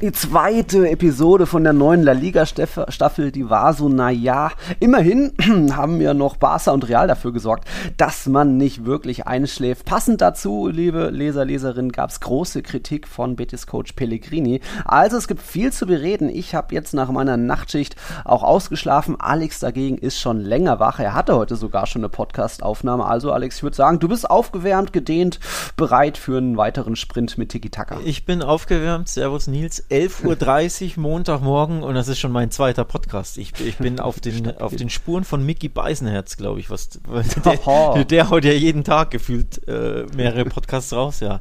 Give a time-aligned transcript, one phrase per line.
[0.00, 5.32] Die zweite Episode von der neuen La Liga-Staffel, die war so, naja, immerhin
[5.76, 7.66] haben ja noch Barca und Real dafür gesorgt,
[7.96, 9.86] dass man nicht wirklich einschläft.
[9.86, 14.60] Passend dazu, liebe Leser, Leserinnen, gab es große Kritik von Betis-Coach Pellegrini.
[14.84, 16.28] Also es gibt viel zu bereden.
[16.28, 19.16] Ich habe jetzt nach meiner Nachtschicht auch ausgeschlafen.
[19.18, 21.00] Alex dagegen ist schon länger wach.
[21.00, 23.04] Er hatte heute sogar schon eine Podcast-Aufnahme.
[23.04, 25.40] Also Alex, ich würde sagen, du bist aufgewärmt, gedehnt,
[25.76, 27.98] bereit für einen weiteren Sprint mit Tiki-Taka.
[28.04, 29.08] Ich bin aufgewärmt.
[29.08, 29.87] Servus Nils.
[29.90, 33.38] 11.30 Uhr Montagmorgen und das ist schon mein zweiter Podcast.
[33.38, 36.70] Ich, ich bin auf den, auf den Spuren von Mickey Beisenherz, glaube ich.
[36.70, 36.90] Was,
[37.44, 41.40] der, der haut ja jeden Tag gefühlt äh, mehrere Podcasts raus, ja.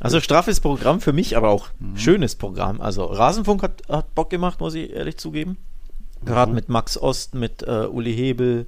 [0.00, 1.96] Also straffes Programm für mich, aber auch mhm.
[1.96, 2.80] schönes Programm.
[2.80, 5.56] Also Rasenfunk hat, hat Bock gemacht, muss ich ehrlich zugeben.
[6.24, 6.56] Gerade mhm.
[6.56, 8.66] mit Max Ost, mit äh, Uli Hebel,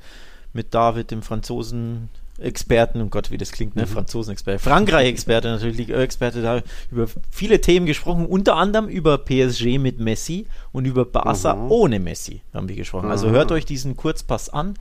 [0.52, 3.82] mit David, dem Franzosen, Experten, oh Gott, wie das klingt, ne?
[3.82, 3.88] Mhm.
[3.88, 10.46] Franzosen-Experte, Frankreich-Experte, natürlich Ligue-Experte, da über viele Themen gesprochen, unter anderem über PSG mit Messi
[10.72, 11.70] und über Barca mhm.
[11.70, 13.10] ohne Messi haben wir gesprochen.
[13.10, 13.32] Also mhm.
[13.32, 14.74] hört euch diesen Kurzpass an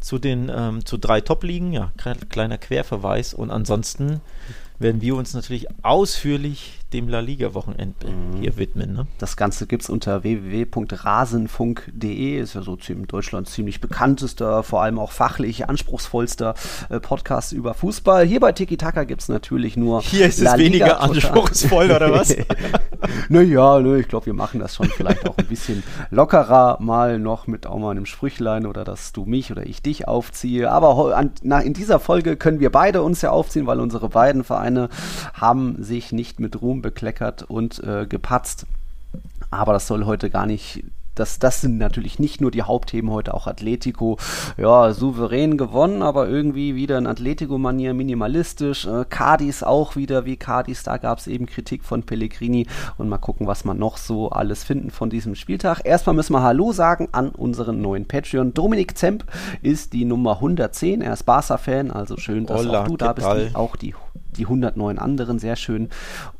[0.00, 1.92] zu den ähm, zu drei Top-Ligen, ja,
[2.28, 4.20] kleiner Querverweis und ansonsten
[4.78, 8.40] werden wir uns natürlich ausführlich dem La Liga-Wochenende mhm.
[8.40, 8.94] hier widmen.
[8.94, 9.06] Ne?
[9.18, 15.00] Das Ganze gibt es unter www.rasenfunk.de, ist ja so in Deutschland ziemlich bekanntester, vor allem
[15.00, 16.54] auch fachlich anspruchsvollster
[16.90, 18.24] äh, Podcast über Fußball.
[18.24, 20.02] Hier bei Tiki Taka gibt es natürlich nur.
[20.02, 22.36] Hier ist La es weniger Liga anspruchsvoll, oder was?
[23.28, 27.48] naja, ne, ich glaube, wir machen das schon vielleicht auch ein bisschen lockerer, mal noch
[27.48, 30.70] mit auch mal einem Sprüchlein oder dass du mich oder ich dich aufziehe.
[30.70, 34.44] Aber an, na, in dieser Folge können wir beide uns ja aufziehen, weil unsere beiden
[34.44, 34.90] Vereine
[35.32, 38.66] haben sich nicht mit Ruhm bekleckert und äh, gepatzt.
[39.50, 40.84] Aber das soll heute gar nicht
[41.14, 44.18] das, das sind natürlich nicht nur die Hauptthemen heute, auch Atletico,
[44.56, 48.86] ja, souverän gewonnen, aber irgendwie wieder in Atletico-Manier minimalistisch.
[48.86, 52.66] Äh, Cardis auch wieder wie Cardis, da gab es eben Kritik von Pellegrini
[52.98, 55.82] und mal gucken, was man noch so alles finden von diesem Spieltag.
[55.84, 58.54] Erstmal müssen wir Hallo sagen an unseren neuen Patreon.
[58.54, 59.24] Dominik Zemp
[59.62, 63.54] ist die Nummer 110, er ist Barca-Fan, also schön, dass Hola, auch du da bist,
[63.54, 63.94] auch die
[64.36, 65.88] die 109 anderen, sehr schön.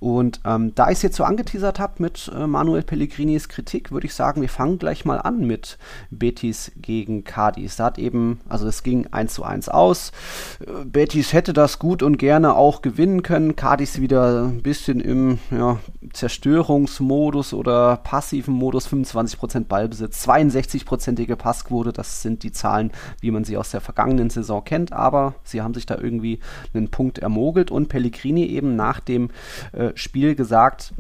[0.01, 4.07] Und ähm, da ich es jetzt so angeteasert habe mit äh, Manuel Pellegrinis Kritik, würde
[4.07, 5.79] ich sagen, wir fangen gleich mal an mit
[6.11, 7.77] Betis gegen Cadiz.
[7.77, 10.13] Da hat eben, also es ging 1 zu 1 aus.
[10.61, 13.57] Äh, Betis hätte das gut und gerne auch gewinnen können.
[13.57, 15.79] Cadiz wieder ein bisschen im ja,
[16.13, 22.91] Zerstörungsmodus oder passiven Modus, 25% Ballbesitz, 62%ige Passquote, das sind die Zahlen,
[23.21, 26.41] wie man sie aus der vergangenen Saison kennt, aber sie haben sich da irgendwie
[26.73, 29.31] einen Punkt ermogelt und Pellegrini eben nach dem
[29.73, 30.93] äh, Spiel gesagt,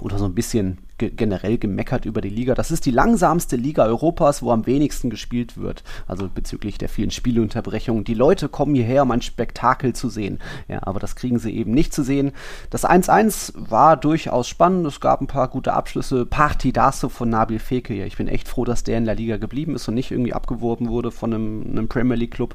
[0.00, 2.54] oder so ein bisschen ge generell gemeckert über die Liga.
[2.54, 5.82] Das ist die langsamste Liga Europas, wo am wenigsten gespielt wird.
[6.06, 8.04] Also bezüglich der vielen Spielunterbrechungen.
[8.04, 10.38] Die Leute kommen hierher, um ein Spektakel zu sehen.
[10.68, 12.32] Ja, aber das kriegen sie eben nicht zu sehen.
[12.70, 14.86] Das 1-1 war durchaus spannend.
[14.86, 16.26] Es gab ein paar gute Abschlüsse.
[16.26, 18.06] Partidaso von Nabil Fekir.
[18.06, 20.88] Ich bin echt froh, dass der in der Liga geblieben ist und nicht irgendwie abgeworben
[20.88, 22.54] wurde von einem, einem Premier League Club.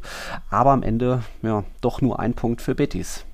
[0.49, 3.25] Aber am Ende, ja, doch nur ein Punkt für Betis.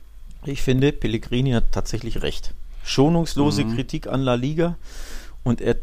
[0.45, 2.53] Ich finde, Pellegrini hat tatsächlich recht.
[2.83, 3.75] Schonungslose mhm.
[3.75, 4.75] Kritik an La Liga
[5.44, 5.75] und er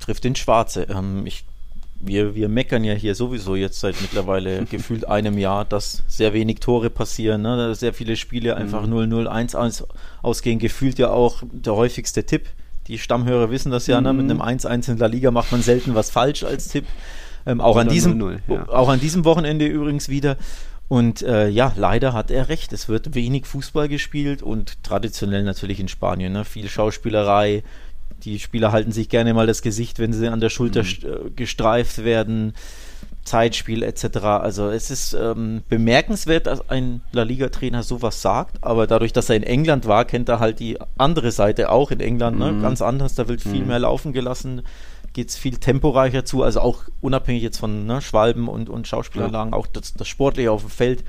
[0.00, 0.86] trifft den Schwarze.
[0.88, 1.44] Ähm, ich,
[2.00, 6.60] wir, wir meckern ja hier sowieso jetzt seit mittlerweile gefühlt einem Jahr, dass sehr wenig
[6.60, 7.74] Tore passieren, ne?
[7.74, 8.94] sehr viele Spiele einfach mhm.
[8.94, 9.84] 0-0, 1-1
[10.22, 10.58] ausgehen.
[10.58, 12.46] Gefühlt ja auch der häufigste Tipp.
[12.86, 14.06] Die Stammhörer wissen das ja, mhm.
[14.06, 14.12] ne?
[14.12, 16.84] mit einem 1-1 in La Liga macht man selten was falsch als Tipp.
[17.46, 18.68] Ähm, auch, an diesem, 0 -0, ja.
[18.70, 20.36] auch an diesem Wochenende übrigens wieder.
[20.88, 22.72] Und äh, ja, leider hat er recht.
[22.72, 26.32] Es wird wenig Fußball gespielt und traditionell natürlich in Spanien.
[26.32, 26.44] Ne?
[26.44, 27.62] Viel Schauspielerei.
[28.24, 30.88] Die Spieler halten sich gerne mal das Gesicht, wenn sie an der Schulter mhm.
[30.88, 32.54] Äh, gestreift werden.
[33.24, 34.18] Zeitspiel etc.
[34.18, 39.36] Also es ist ähm, bemerkenswert, dass ein La Liga-Trainer sowas sagt, aber dadurch, dass er
[39.36, 42.52] in England war, kennt er halt die andere Seite auch in England, ne?
[42.52, 42.60] mhm.
[42.60, 43.68] ganz anders, da wird viel mhm.
[43.68, 44.62] mehr laufen gelassen
[45.14, 49.52] geht es viel temporeicher zu, also auch unabhängig jetzt von ne, Schwalben und, und Schauspielanlagen,
[49.52, 49.58] ja.
[49.58, 51.04] auch das, das Sportliche auf dem Feld.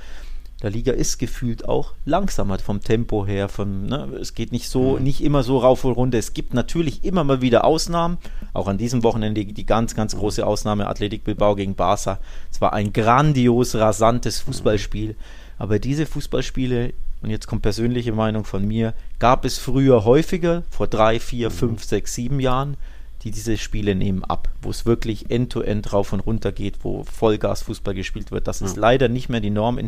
[0.62, 3.50] Der Liga ist gefühlt auch langsamer vom Tempo her.
[3.50, 5.04] Vom, ne, es geht nicht so, mhm.
[5.04, 6.18] nicht immer so rauf und runter.
[6.18, 8.18] Es gibt natürlich immer mal wieder Ausnahmen.
[8.54, 12.20] Auch an diesem Wochenende die, die ganz, ganz große Ausnahme Athletik Bilbao gegen Barca.
[12.52, 15.10] Es war ein grandios rasantes Fußballspiel.
[15.10, 15.16] Mhm.
[15.58, 20.88] Aber diese Fußballspiele, und jetzt kommt persönliche Meinung von mir, gab es früher häufiger, vor
[20.88, 21.54] drei, vier, mhm.
[21.54, 22.78] fünf, sechs, sieben Jahren
[23.26, 27.04] die diese Spiele nehmen ab, wo es wirklich end-to-end -end rauf und runter geht, wo
[27.04, 28.48] Vollgas-Fußball gespielt wird.
[28.48, 28.68] Das ja.
[28.68, 29.88] ist leider nicht mehr die Norm in,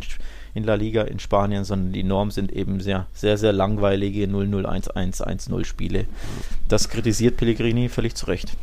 [0.54, 4.64] in La Liga in Spanien, sondern die Norm sind eben sehr, sehr, sehr langweilige 0-0,
[4.64, 6.06] 1-1, 1-0 Spiele.
[6.66, 8.56] Das kritisiert Pellegrini völlig zu Recht.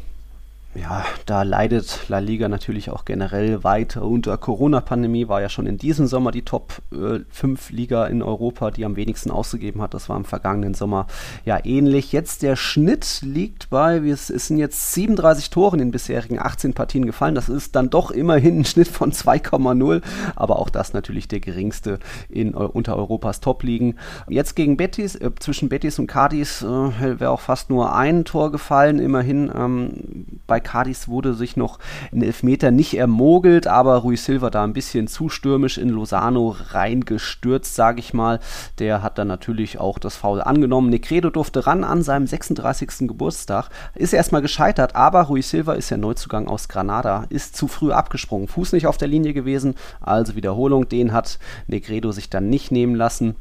[0.76, 5.28] Ja, da leidet La Liga natürlich auch generell weiter unter Corona-Pandemie.
[5.28, 8.96] War ja schon in diesem Sommer die Top 5 äh, Liga in Europa, die am
[8.96, 9.94] wenigsten ausgegeben hat.
[9.94, 11.08] Das war im vergangenen Sommer
[11.46, 12.12] ja ähnlich.
[12.12, 17.06] Jetzt der Schnitt liegt bei, es sind jetzt 37 Tore in den bisherigen 18 Partien
[17.06, 17.36] gefallen.
[17.36, 20.02] Das ist dann doch immerhin ein Schnitt von 2,0,
[20.36, 23.96] aber auch das natürlich der geringste in, unter Europas Top-Ligen.
[24.28, 28.52] Jetzt gegen Betis, äh, zwischen Betis und Cadiz äh, wäre auch fast nur ein Tor
[28.52, 29.52] gefallen, immerhin.
[29.56, 31.80] Ähm, bei Cadiz wurde sich noch
[32.12, 37.76] in Elfmeter nicht ermogelt, aber Rui Silva da ein bisschen zu stürmisch in Lozano reingestürzt,
[37.76, 38.40] sage ich mal.
[38.80, 40.90] Der hat dann natürlich auch das Foul angenommen.
[40.90, 43.08] Negredo durfte ran an seinem 36.
[43.08, 47.92] Geburtstag, ist erstmal gescheitert, aber Rui Silva ist ja Neuzugang aus Granada, ist zu früh
[47.92, 52.72] abgesprungen, Fuß nicht auf der Linie gewesen, also Wiederholung, den hat Negredo sich dann nicht
[52.72, 53.36] nehmen lassen.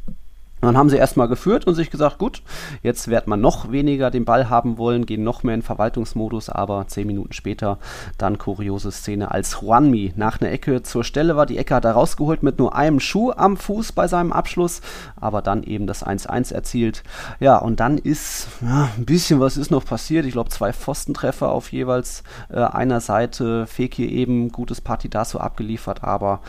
[0.64, 2.42] Dann haben sie erstmal geführt und sich gesagt, gut,
[2.82, 6.86] jetzt wird man noch weniger den Ball haben wollen, gehen noch mehr in Verwaltungsmodus, aber
[6.88, 7.78] zehn Minuten später
[8.18, 11.46] dann kuriose Szene, als Juanmi nach einer Ecke zur Stelle war.
[11.46, 14.80] Die Ecke hat er rausgeholt mit nur einem Schuh am Fuß bei seinem Abschluss,
[15.20, 17.02] aber dann eben das 1-1 erzielt.
[17.40, 20.26] Ja, und dann ist ja, ein bisschen was ist noch passiert.
[20.26, 23.66] Ich glaube, zwei Pfostentreffer auf jeweils äh, einer Seite.
[23.66, 26.40] Fekir eben gutes Partidaso abgeliefert, aber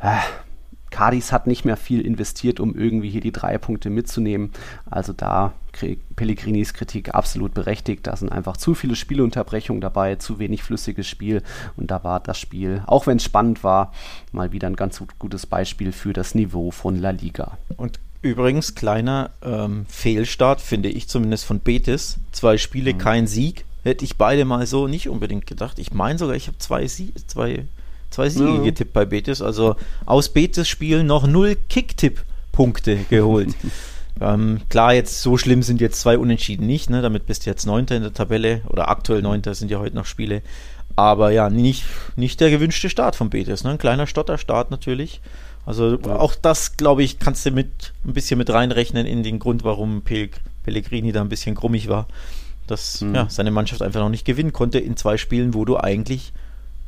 [0.00, 0.16] äh,
[0.90, 4.50] Cadiz hat nicht mehr viel investiert, um irgendwie hier die drei Punkte mitzunehmen.
[4.88, 5.52] Also da
[6.16, 8.06] Pellegrinis Kritik absolut berechtigt.
[8.06, 11.42] Da sind einfach zu viele Spielunterbrechungen dabei, zu wenig flüssiges Spiel.
[11.76, 13.92] Und da war das Spiel, auch wenn es spannend war,
[14.32, 17.58] mal wieder ein ganz gutes Beispiel für das Niveau von La Liga.
[17.76, 22.18] Und übrigens, kleiner ähm, Fehlstart, finde ich zumindest von Betis.
[22.32, 22.98] Zwei Spiele, mhm.
[22.98, 23.64] kein Sieg.
[23.82, 25.78] Hätte ich beide mal so nicht unbedingt gedacht.
[25.78, 27.66] Ich meine sogar, ich habe zwei, Sie zwei
[28.16, 28.62] Zwei Siege ja.
[28.62, 29.42] getippt bei Betis.
[29.42, 29.76] Also
[30.06, 33.54] aus Betis Spielen noch null Kicktipp-Punkte geholt.
[34.22, 36.88] ähm, klar, jetzt so schlimm sind jetzt zwei Unentschieden nicht.
[36.88, 37.02] Ne?
[37.02, 40.06] Damit bist du jetzt Neunter in der Tabelle oder aktuell Neunter sind ja heute noch
[40.06, 40.40] Spiele.
[40.96, 41.84] Aber ja, nicht,
[42.16, 43.64] nicht der gewünschte Start von Betis.
[43.64, 43.72] Ne?
[43.72, 45.20] Ein kleiner Stotterstart natürlich.
[45.66, 49.62] Also auch das, glaube ich, kannst du mit ein bisschen mit reinrechnen in den Grund,
[49.62, 50.30] warum Pel
[50.62, 52.08] Pellegrini da ein bisschen krummig war.
[52.66, 53.14] Dass mhm.
[53.14, 56.32] ja, seine Mannschaft einfach noch nicht gewinnen konnte in zwei Spielen, wo du eigentlich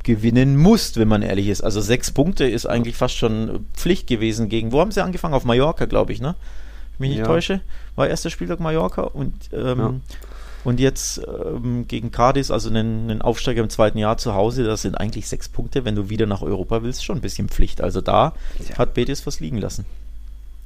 [0.09, 1.61] gewinnen musst, wenn man ehrlich ist.
[1.61, 4.71] Also sechs Punkte ist eigentlich fast schon Pflicht gewesen gegen.
[4.71, 5.35] Wo haben sie angefangen?
[5.35, 6.35] Auf Mallorca, glaube ich, ne?
[6.93, 7.25] Ich mich nicht ja.
[7.25, 7.61] täusche.
[7.95, 9.93] War erster Spieltag Mallorca und ähm, ja.
[10.65, 14.81] Und jetzt ähm, gegen Cadiz, also einen, einen, Aufsteiger im zweiten Jahr zu Hause, das
[14.81, 17.79] sind eigentlich sechs Punkte, wenn du wieder nach Europa willst, schon ein bisschen Pflicht.
[17.79, 18.33] Also da
[18.67, 18.77] ja.
[18.77, 19.85] hat Betis was liegen lassen.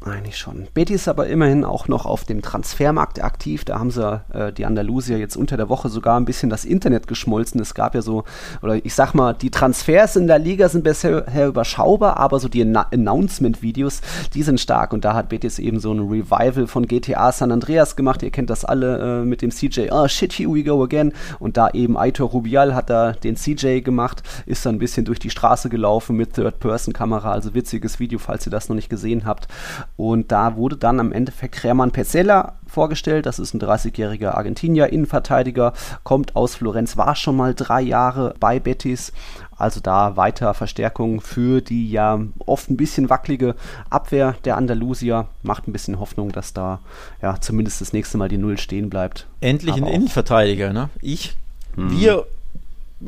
[0.05, 0.67] Eigentlich schon.
[0.73, 3.63] Betis ist aber immerhin auch noch auf dem Transfermarkt aktiv.
[3.63, 7.07] Da haben sie äh, die Andalusier jetzt unter der Woche sogar ein bisschen das Internet
[7.07, 7.61] geschmolzen.
[7.61, 8.25] Es gab ja so,
[8.61, 12.61] oder ich sag mal, die Transfers in der Liga sind bisher überschaubar, aber so die
[12.63, 14.01] Announcement-Videos,
[14.33, 14.91] die sind stark.
[14.91, 18.23] Und da hat Betis eben so ein Revival von GTA San Andreas gemacht.
[18.23, 19.87] Ihr kennt das alle äh, mit dem CJ.
[19.91, 21.13] Oh shit, here we go again.
[21.39, 25.19] Und da eben Aitor Rubial hat da den CJ gemacht, ist dann ein bisschen durch
[25.19, 27.31] die Straße gelaufen mit Third-Person-Kamera.
[27.31, 29.47] Also witziges Video, falls ihr das noch nicht gesehen habt.
[29.95, 33.25] Und da wurde dann am Endeffekt Hermann Pezzella vorgestellt.
[33.25, 35.73] Das ist ein 30-jähriger Argentinier, Innenverteidiger,
[36.03, 39.13] kommt aus Florenz, war schon mal drei Jahre bei Betis.
[39.55, 43.55] Also da weiter Verstärkung für die ja oft ein bisschen wackelige
[43.89, 45.27] Abwehr der Andalusier.
[45.43, 46.79] Macht ein bisschen Hoffnung, dass da
[47.21, 49.27] ja zumindest das nächste Mal die Null stehen bleibt.
[49.41, 50.89] Endlich Aber ein Innenverteidiger, ne?
[51.01, 51.37] Ich,
[51.75, 51.91] hm.
[51.91, 52.25] wir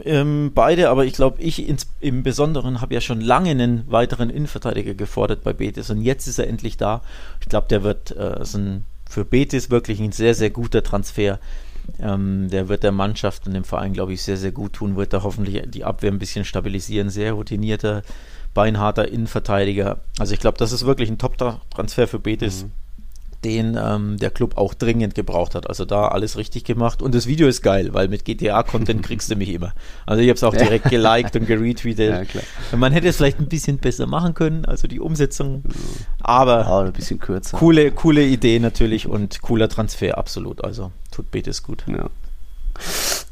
[0.03, 4.29] ähm, beide, aber ich glaube, ich ins, im Besonderen habe ja schon lange einen weiteren
[4.29, 7.01] Innenverteidiger gefordert bei Betis und jetzt ist er endlich da.
[7.41, 11.39] Ich glaube, der wird äh, ein, für Betis wirklich ein sehr, sehr guter Transfer.
[11.99, 15.13] Ähm, der wird der Mannschaft und dem Verein, glaube ich, sehr, sehr gut tun, wird
[15.13, 17.09] da hoffentlich die Abwehr ein bisschen stabilisieren.
[17.09, 18.01] Sehr routinierter,
[18.55, 19.99] beinharter Innenverteidiger.
[20.17, 22.63] Also ich glaube, das ist wirklich ein Top-Transfer für Betis.
[22.63, 22.84] Mhm
[23.45, 25.69] den ähm, der Club auch dringend gebraucht hat.
[25.69, 27.01] Also da alles richtig gemacht.
[27.01, 29.73] Und das Video ist geil, weil mit GTA-Content kriegst du mich immer.
[30.05, 32.27] Also ich habe es auch direkt geliked und geretweetet.
[32.33, 35.63] Ja, Man hätte es vielleicht ein bisschen besser machen können, also die Umsetzung.
[36.21, 37.57] Aber oh, ein bisschen kürzer.
[37.57, 40.63] Coole, coole Idee natürlich und cooler Transfer, absolut.
[40.63, 41.83] Also tut Betis gut.
[41.87, 42.09] Ja.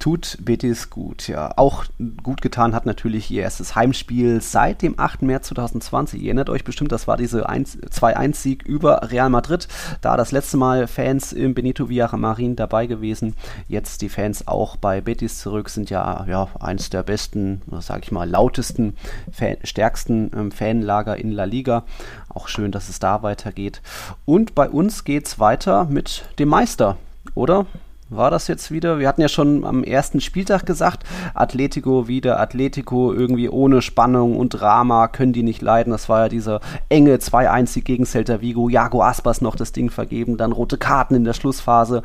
[0.04, 1.54] Tut Betis gut, ja.
[1.56, 1.86] Auch
[2.24, 5.22] gut getan hat natürlich ihr erstes Heimspiel seit dem 8.
[5.22, 6.22] März 2020.
[6.22, 9.70] Ihr erinnert euch bestimmt, das war diese 2-1-Sieg über Real Madrid.
[10.02, 13.34] Da das letzte Mal Fans im Benito Villamarin dabei gewesen.
[13.70, 18.12] Jetzt die Fans auch bei Betis zurück, sind ja, ja eins der besten, sag ich
[18.12, 18.98] mal, lautesten,
[19.32, 21.86] Fan, stärksten ähm, Fanlager in La Liga.
[22.28, 23.82] Auch schön, dass es da weitergeht.
[24.26, 26.98] Und bei uns geht es weiter mit dem Meister,
[27.36, 27.66] oder?
[28.16, 29.00] War das jetzt wieder?
[29.00, 31.04] Wir hatten ja schon am ersten Spieltag gesagt,
[31.34, 35.92] Atletico wieder, Atletico irgendwie ohne Spannung und Drama, können die nicht leiden.
[35.92, 38.70] Das war ja dieser enge 2-1 gegen Celta Vigo.
[38.70, 42.04] Jago Aspas noch das Ding vergeben, dann rote Karten in der Schlussphase.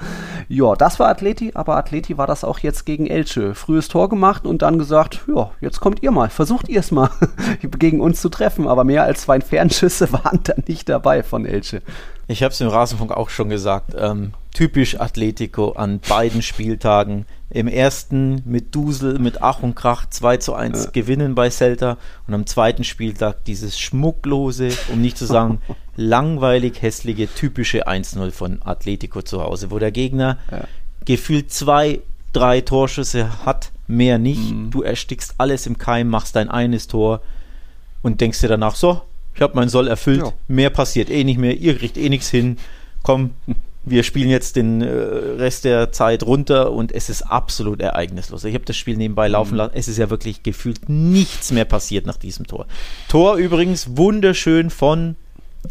[0.49, 3.55] Ja, das war Atleti, aber Atleti war das auch jetzt gegen Elche.
[3.55, 7.11] Frühes Tor gemacht und dann gesagt, ja, jetzt kommt ihr mal, versucht ihr es mal
[7.79, 8.69] gegen uns zu treffen.
[8.69, 11.83] Aber mehr als zwei Fernschüsse waren da nicht dabei von Elche.
[12.31, 13.95] Ich habe es im Rasenfunk auch schon gesagt.
[13.99, 17.27] Ähm, typisch Atletico an beiden Spieltagen.
[17.49, 20.91] Im ersten mit Dusel, mit Ach und Krach 2 zu 1 ja.
[20.91, 21.97] gewinnen bei Celta
[22.27, 25.61] und am zweiten Spieltag dieses schmucklose, um nicht zu sagen
[25.97, 30.65] langweilig hässliche, typische 1-0 von Atletico zu Hause, wo der Gegner ja.
[31.05, 32.01] gefühlt zwei,
[32.33, 34.51] drei Torschüsse hat, mehr nicht.
[34.51, 34.73] Mhm.
[34.73, 37.21] Du erstickst alles im Keim, machst dein eines Tor
[38.03, 39.03] und denkst dir danach so,
[39.37, 40.33] ich habe meinen Soll erfüllt, ja.
[40.49, 42.57] mehr passiert eh nicht mehr, ihr kriegt eh nichts hin,
[43.05, 43.31] komm,
[43.91, 48.45] wir spielen jetzt den äh, Rest der Zeit runter und es ist absolut ereignislos.
[48.45, 49.59] Ich habe das Spiel nebenbei laufen mhm.
[49.59, 49.73] lassen.
[49.75, 52.67] Es ist ja wirklich gefühlt nichts mehr passiert nach diesem Tor.
[53.09, 55.17] Tor übrigens wunderschön von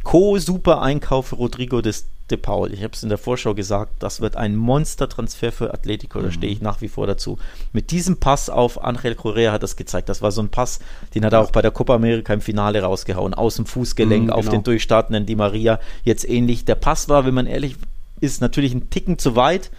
[0.03, 2.73] Co-Super Einkauf Rodrigo des De Paul.
[2.73, 6.51] Ich habe es in der Vorschau gesagt, das wird ein Monster-Transfer für Atletico, da stehe
[6.51, 6.65] ich mhm.
[6.65, 7.37] nach wie vor dazu.
[7.71, 10.09] Mit diesem Pass auf Angel Correa hat das gezeigt.
[10.09, 10.79] Das war so ein Pass,
[11.15, 14.27] den hat er auch bei der Copa America im Finale rausgehauen, aus dem Fußgelenk mhm,
[14.27, 14.37] genau.
[14.37, 15.79] auf den durchstartenden Di Maria.
[16.03, 16.65] Jetzt ähnlich.
[16.65, 17.77] Der Pass war, wenn man ehrlich
[18.19, 19.71] ist, natürlich ein Ticken zu weit.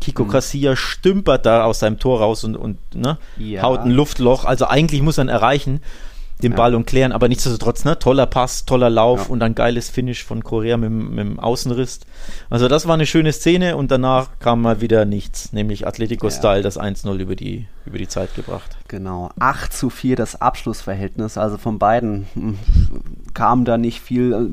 [0.00, 0.28] Kiko mhm.
[0.28, 3.62] Casilla stümpert da aus seinem Tor raus und, und ne, ja.
[3.62, 4.44] haut ein Luftloch.
[4.44, 5.80] Also eigentlich muss er ihn erreichen
[6.42, 6.56] den ja.
[6.56, 9.32] Ball und klären, aber nichtsdestotrotz, ne, toller Pass, toller Lauf ja.
[9.32, 12.00] und ein geiles Finish von Korea mit, mit dem Außenriss.
[12.50, 16.78] Also das war eine schöne Szene und danach kam mal wieder nichts, nämlich Atletico-Style, das
[16.78, 18.76] 1-0 über die, über die Zeit gebracht.
[18.88, 22.58] Genau, 8 zu 4 das Abschlussverhältnis, also von beiden hm,
[23.36, 24.50] kam da nicht viel.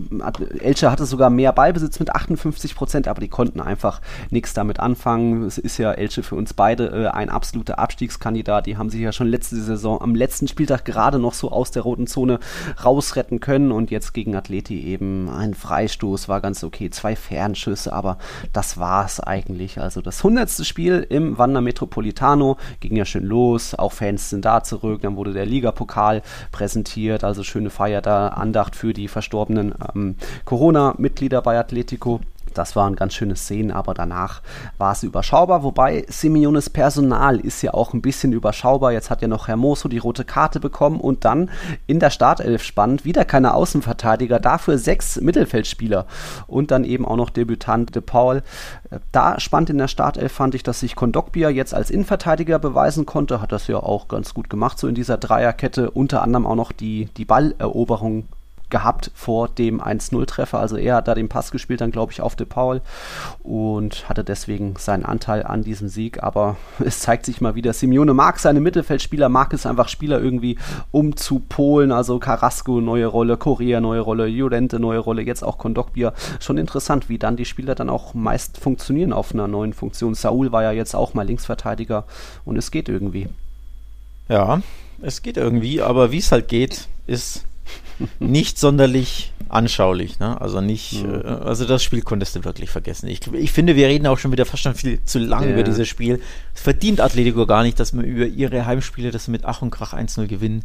[0.60, 5.44] Elche hatte sogar mehr Ballbesitz mit 58 Prozent, aber die konnten einfach nichts damit anfangen.
[5.44, 8.66] Es ist ja Elche für uns beide äh, ein absoluter Abstiegskandidat.
[8.66, 11.84] Die haben sich ja schon letzte Saison am letzten Spieltag gerade noch so aus der
[11.84, 12.40] roten Zone
[12.84, 18.18] rausretten können und jetzt gegen Atleti eben ein Freistoß war ganz okay, zwei Fernschüsse, aber
[18.52, 19.80] das war es eigentlich.
[19.80, 24.62] Also das hundertste Spiel im Wander Metropolitano ging ja schön los, auch Fans sind da
[24.62, 26.22] zurück, dann wurde der Ligapokal
[26.52, 30.16] präsentiert, also schöne Feier da, Andacht für die verstorbenen ähm,
[30.46, 32.20] Corona-Mitglieder bei Atletico.
[32.54, 34.42] Das waren ganz schöne Szenen, aber danach
[34.78, 35.64] war es überschaubar.
[35.64, 38.92] Wobei Simeones Personal ist ja auch ein bisschen überschaubar.
[38.92, 41.50] Jetzt hat ja noch Hermoso die rote Karte bekommen und dann
[41.88, 46.06] in der Startelf spannend wieder keine Außenverteidiger, dafür sechs Mittelfeldspieler
[46.48, 48.44] und dann eben auch noch Debütant De Paul.
[49.12, 53.42] Da spannend in der Startelf fand ich, dass sich Kondogbia jetzt als Innenverteidiger beweisen konnte.
[53.42, 55.90] Hat das ja auch ganz gut gemacht, so in dieser Dreierkette.
[55.92, 58.28] Unter anderem auch noch die, die Balleroberung
[58.74, 60.58] gehabt vor dem 1-0-Treffer.
[60.58, 62.82] Also er hat da den Pass gespielt, dann glaube ich auf De Paul
[63.44, 66.24] und hatte deswegen seinen Anteil an diesem Sieg.
[66.24, 70.58] Aber es zeigt sich mal wieder, Simeone mag seine Mittelfeldspieler, mag es einfach Spieler irgendwie
[70.92, 71.92] umzupolen.
[71.92, 76.12] Also Carrasco neue Rolle, Correa neue Rolle, Llorente neue Rolle, jetzt auch Kondogbia.
[76.40, 80.16] Schon interessant, wie dann die Spieler dann auch meist funktionieren auf einer neuen Funktion.
[80.16, 82.06] Saul war ja jetzt auch mal Linksverteidiger
[82.44, 83.30] und es geht irgendwie.
[84.30, 84.62] Ja,
[85.04, 87.46] es geht irgendwie, aber wie es halt geht, ist
[88.20, 90.20] nicht sonderlich anschaulich.
[90.20, 90.40] Ne?
[90.42, 91.22] Also nicht, mhm.
[91.24, 93.08] äh, also das Spiel konntest du wirklich vergessen.
[93.08, 95.54] Ich, ich finde, wir reden auch schon wieder fast schon viel zu lange ja.
[95.54, 96.22] über dieses Spiel.
[96.54, 99.72] Es verdient Atletico gar nicht, dass man über ihre Heimspiele, dass sie mit Ach und
[99.72, 100.64] Krach 1-0 gewinnen,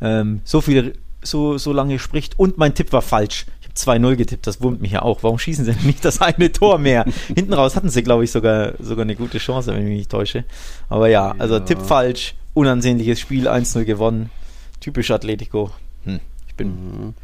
[0.00, 2.38] ähm, so viel, so, so lange spricht.
[2.38, 3.46] Und mein Tipp war falsch.
[3.60, 5.22] Ich habe 2-0 getippt, das wurmt mich ja auch.
[5.22, 7.04] Warum schießen sie denn nicht das eine Tor mehr?
[7.34, 10.10] Hinten raus hatten sie, glaube ich, sogar, sogar eine gute Chance, wenn ich mich nicht
[10.10, 10.44] täusche.
[10.88, 11.60] Aber ja, also ja.
[11.60, 14.30] Tipp falsch, unansehnliches Spiel, 1-0 gewonnen.
[14.80, 15.70] Typisch Atletico.
[16.04, 16.20] Hm
[16.60, 17.14] bin, mhm.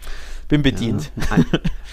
[0.49, 1.13] Bin bedient.
[1.17, 1.45] Ja,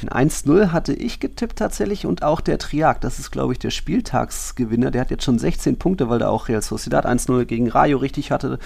[0.10, 3.70] ein 1-0 hatte ich getippt tatsächlich und auch der Triak, das ist glaube ich der
[3.70, 7.98] Spieltagsgewinner, der hat jetzt schon 16 Punkte, weil der auch Real Sociedad 1-0 gegen Rayo
[7.98, 8.60] richtig hatte.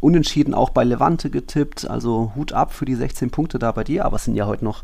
[0.00, 4.04] Unentschieden auch bei Levante getippt, also Hut ab für die 16 Punkte da bei dir,
[4.04, 4.82] aber es sind ja heute noch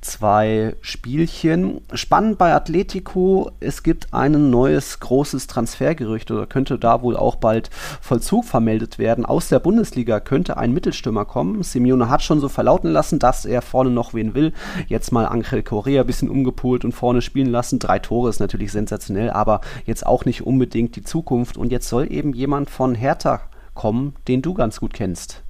[0.00, 1.80] zwei Spielchen.
[1.94, 7.70] Spannend bei Atletico, es gibt ein neues großes Transfergerücht oder könnte da wohl auch bald
[8.00, 9.24] Vollzug vermeldet werden.
[9.24, 11.62] Aus der Bundesliga könnte ein Mittelstürmer kommen.
[11.62, 14.52] Simeone hat schon so verlauten lassen, dass er vorne noch wen will.
[14.88, 17.78] Jetzt mal Angel Correa ein bisschen umgepolt und vorne spielen lassen.
[17.78, 21.56] Drei Tore ist natürlich sensationell, aber jetzt auch nicht unbedingt die Zukunft.
[21.56, 23.40] Und jetzt soll eben jemand von Hertha
[23.74, 25.42] kommen, den du ganz gut kennst.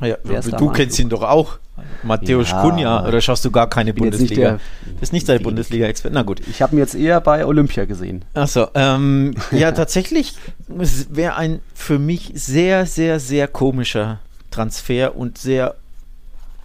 [0.00, 1.58] Ja, du kennst ihn doch auch.
[2.02, 4.58] Matthäus ja, Kunja, oder schaust du gar keine Bundesliga?
[4.94, 6.14] das ist nicht dein Bundesliga-Experte.
[6.14, 6.40] Na gut.
[6.46, 8.24] Ich habe ihn jetzt eher bei Olympia gesehen.
[8.34, 10.34] Achso, ähm, ja, tatsächlich
[10.68, 14.20] wäre ein für mich sehr, sehr, sehr komischer
[14.50, 15.76] Transfer und sehr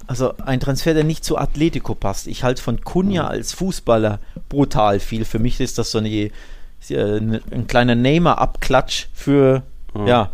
[0.07, 2.27] also ein Transfer, der nicht zu Atletico passt.
[2.27, 3.29] Ich halte von Cunha mhm.
[3.29, 5.25] als Fußballer brutal viel.
[5.25, 6.31] Für mich ist das so eine
[6.89, 10.07] ein kleiner Neymar-Abklatsch für, mhm.
[10.07, 10.31] ja,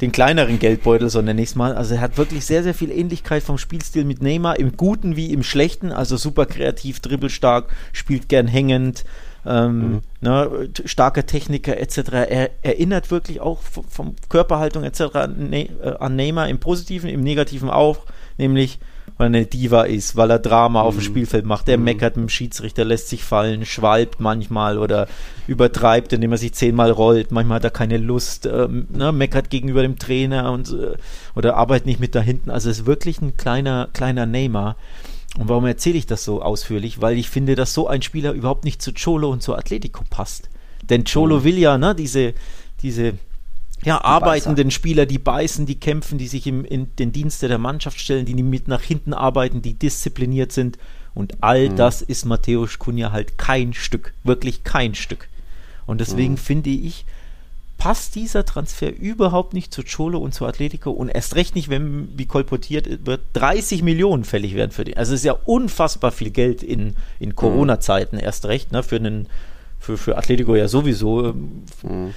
[0.00, 1.74] den kleineren Geldbeutel, so nenne ich es mal.
[1.74, 5.32] Also er hat wirklich sehr, sehr viel Ähnlichkeit vom Spielstil mit Neymar, im Guten wie
[5.32, 5.90] im Schlechten.
[5.90, 9.04] Also super kreativ, dribbelstark, spielt gern hängend,
[9.44, 10.02] ähm, mhm.
[10.20, 11.98] ne, starker Techniker etc.
[12.28, 15.00] Er erinnert wirklich auch vom, vom Körperhaltung etc.
[15.14, 18.78] An, ne, äh, an Neymar im Positiven, im Negativen auch, nämlich
[19.18, 20.86] weil er eine Diva ist, weil er Drama mhm.
[20.86, 21.06] auf dem mhm.
[21.06, 21.68] Spielfeld macht.
[21.68, 21.84] Er mhm.
[21.84, 25.08] meckert mit dem Schiedsrichter, lässt sich fallen, schwalbt manchmal oder
[25.46, 27.32] übertreibt, indem er sich zehnmal rollt.
[27.32, 30.96] Manchmal hat er keine Lust, ähm, ne, meckert gegenüber dem Trainer und äh,
[31.34, 32.50] oder arbeitet nicht mit da hinten.
[32.50, 34.76] Also es ist wirklich ein kleiner, kleiner Neymar.
[35.36, 37.00] Und warum erzähle ich das so ausführlich?
[37.02, 40.48] Weil ich finde, dass so ein Spieler überhaupt nicht zu Cholo und zu Atletico passt.
[40.88, 41.44] Denn Cholo mhm.
[41.44, 42.34] will ja, ne, diese,
[42.82, 43.14] diese
[43.84, 48.00] ja, arbeitenden Spieler, die beißen, die kämpfen, die sich im, in den Dienste der Mannschaft
[48.00, 50.78] stellen, die mit nach hinten arbeiten, die diszipliniert sind.
[51.14, 51.76] Und all mhm.
[51.76, 55.28] das ist Matthäus Kunja halt kein Stück, wirklich kein Stück.
[55.86, 56.38] Und deswegen mhm.
[56.38, 57.04] finde ich,
[57.78, 62.08] passt dieser Transfer überhaupt nicht zu Cholo und zu Atletico und erst recht nicht, wenn,
[62.16, 64.96] wie kolportiert wird, 30 Millionen fällig werden für die.
[64.96, 69.28] Also es ist ja unfassbar viel Geld in, in Corona-Zeiten erst recht, ne, für einen,
[69.78, 71.32] für, für Atletico ja sowieso.
[71.82, 72.14] Mhm.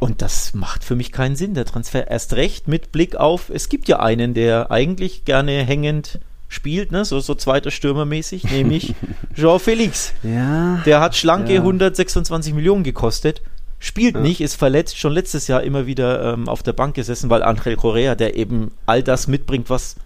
[0.00, 2.08] Und das macht für mich keinen Sinn, der Transfer.
[2.08, 7.04] Erst recht mit Blick auf, es gibt ja einen, der eigentlich gerne hängend spielt, ne?
[7.04, 8.94] so, so zweiter Stürmermäßig, nämlich
[9.36, 10.14] Jean Felix.
[10.22, 10.80] Ja.
[10.86, 11.60] Der hat schlanke ja.
[11.60, 13.42] 126 Millionen gekostet,
[13.78, 14.20] spielt ja.
[14.22, 17.76] nicht, ist verletzt, schon letztes Jahr immer wieder ähm, auf der Bank gesessen, weil Angel
[17.76, 19.96] Correa, der eben all das mitbringt, was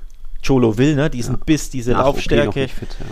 [0.44, 1.08] Cholo will, ne?
[1.08, 1.40] diesen ja.
[1.46, 2.48] Biss, diese Nach Laufstärke.
[2.48, 3.06] Okay fit, ja.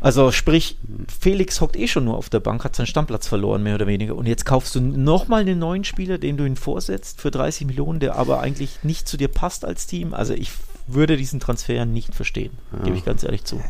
[0.00, 0.76] Also sprich,
[1.20, 4.14] Felix hockt eh schon nur auf der Bank, hat seinen Stammplatz verloren, mehr oder weniger.
[4.14, 8.00] Und jetzt kaufst du nochmal einen neuen Spieler, den du ihn vorsetzt für 30 Millionen,
[8.00, 10.14] der aber eigentlich nicht zu dir passt als Team.
[10.14, 10.50] Also ich
[10.86, 12.84] würde diesen Transfer nicht verstehen, ja.
[12.84, 13.60] gebe ich ganz ehrlich zu.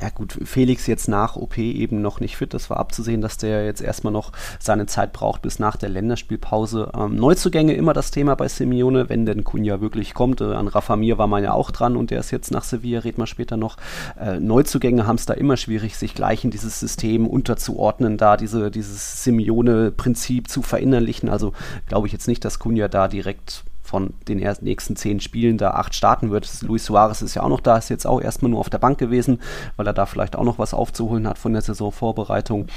[0.00, 2.54] Ja gut, Felix jetzt nach OP eben noch nicht fit.
[2.54, 6.90] Das war abzusehen, dass der jetzt erstmal noch seine Zeit braucht bis nach der Länderspielpause.
[6.96, 10.40] Ähm, Neuzugänge immer das Thema bei Simeone, wenn denn Cunha wirklich kommt.
[10.40, 13.00] Äh, an Rafa Mir war man ja auch dran und der ist jetzt nach Sevilla,
[13.00, 13.76] reden wir später noch.
[14.18, 18.70] Äh, Neuzugänge haben es da immer schwierig, sich gleich in dieses System unterzuordnen, da diese,
[18.70, 21.28] dieses Simeone-Prinzip zu verinnerlichen.
[21.28, 21.52] Also
[21.86, 25.72] glaube ich jetzt nicht, dass Cunha da direkt von den ersten, nächsten zehn Spielen da
[25.72, 26.62] acht starten wird.
[26.62, 28.96] Luis Suarez ist ja auch noch da, ist jetzt auch erstmal nur auf der Bank
[28.96, 29.38] gewesen,
[29.76, 32.68] weil er da vielleicht auch noch was aufzuholen hat von der Saisonvorbereitung.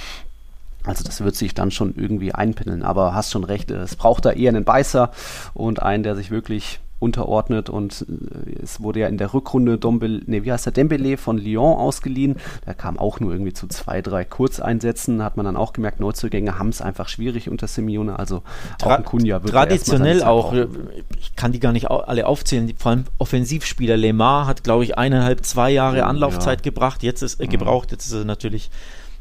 [0.83, 4.31] Also das wird sich dann schon irgendwie einpindeln, aber hast schon recht, es braucht da
[4.31, 5.09] eher einen Beißer
[5.53, 10.21] und einen, der sich wirklich unterordnet und äh, es wurde ja in der Rückrunde Dombele,
[10.25, 10.73] nee, wie heißt der?
[10.73, 12.37] Dembele von Lyon ausgeliehen.
[12.65, 16.57] Der kam auch nur irgendwie zu zwei, drei Kurzeinsätzen, hat man dann auch gemerkt, Neuzugänge
[16.57, 18.43] haben es einfach schwierig unter Simeone, also
[18.79, 20.53] Tra auch ein Kunja wird Traditionell auch,
[21.19, 23.97] ich kann die gar nicht alle aufzählen, vor allem Offensivspieler.
[23.97, 26.71] Lemar hat glaube ich eineinhalb, zwei Jahre Anlaufzeit ja.
[26.71, 28.69] gebracht, jetzt ist äh, gebraucht, jetzt ist er natürlich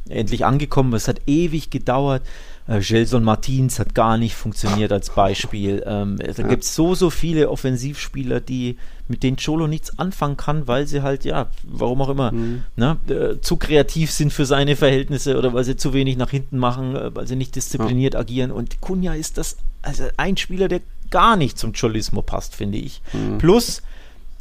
[0.09, 2.23] endlich angekommen, es hat ewig gedauert.
[2.67, 5.83] Äh, Gelson Martins hat gar nicht funktioniert als Beispiel.
[5.87, 6.49] Ähm, da ja.
[6.49, 11.03] gibt es so, so viele Offensivspieler, die mit denen Cholo nichts anfangen kann, weil sie
[11.03, 12.63] halt, ja, warum auch immer, mhm.
[12.77, 16.59] ne, äh, zu kreativ sind für seine Verhältnisse oder weil sie zu wenig nach hinten
[16.59, 18.21] machen, äh, weil sie nicht diszipliniert ja.
[18.21, 18.51] agieren.
[18.51, 23.03] Und Kunja ist das, also ein Spieler, der gar nicht zum Cholismo passt, finde ich.
[23.13, 23.39] Mhm.
[23.39, 23.83] Plus,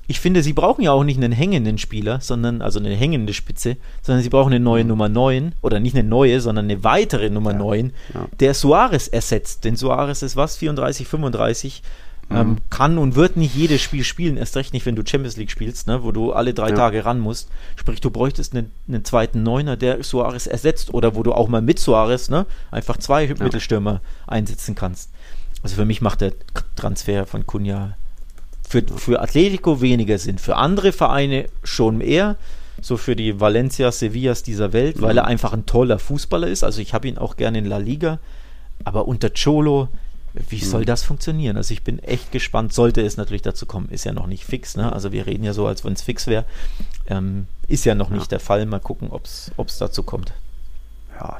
[0.07, 3.77] ich finde, sie brauchen ja auch nicht einen hängenden Spieler, sondern, also eine hängende Spitze,
[4.01, 4.89] sondern sie brauchen eine neue mhm.
[4.89, 7.57] Nummer 9 oder nicht eine neue, sondern eine weitere Nummer ja.
[7.57, 8.27] 9, ja.
[8.39, 9.63] der Suarez ersetzt.
[9.63, 11.83] Denn Suarez ist was, 34, 35,
[12.29, 12.35] mhm.
[12.35, 15.51] ähm, kann und wird nicht jedes Spiel spielen, erst recht nicht, wenn du Champions League
[15.51, 16.75] spielst, ne, wo du alle drei ja.
[16.75, 17.49] Tage ran musst.
[17.77, 21.61] Sprich, du bräuchtest einen, einen, zweiten Neuner, der Suarez ersetzt oder wo du auch mal
[21.61, 25.11] mit Suarez ne, einfach zwei Mittelstürmer einsetzen kannst.
[25.61, 26.33] Also für mich macht der
[26.75, 27.95] Transfer von Kunja
[28.67, 32.35] für, für Atletico weniger Sinn, für andere Vereine schon mehr.
[32.81, 36.63] So für die Valencia, Sevillas dieser Welt, weil er einfach ein toller Fußballer ist.
[36.63, 38.19] Also ich habe ihn auch gerne in La Liga.
[38.83, 39.87] Aber unter Cholo,
[40.33, 40.85] wie soll mhm.
[40.87, 41.55] das funktionieren?
[41.55, 43.89] Also ich bin echt gespannt, sollte es natürlich dazu kommen.
[43.89, 44.91] Ist ja noch nicht fix, ne?
[44.91, 46.45] Also wir reden ja so, als wenn es fix wäre.
[47.07, 48.65] Ähm, ist ja noch nicht der Fall.
[48.65, 50.33] Mal gucken, ob es dazu kommt.
[51.17, 51.37] Ja,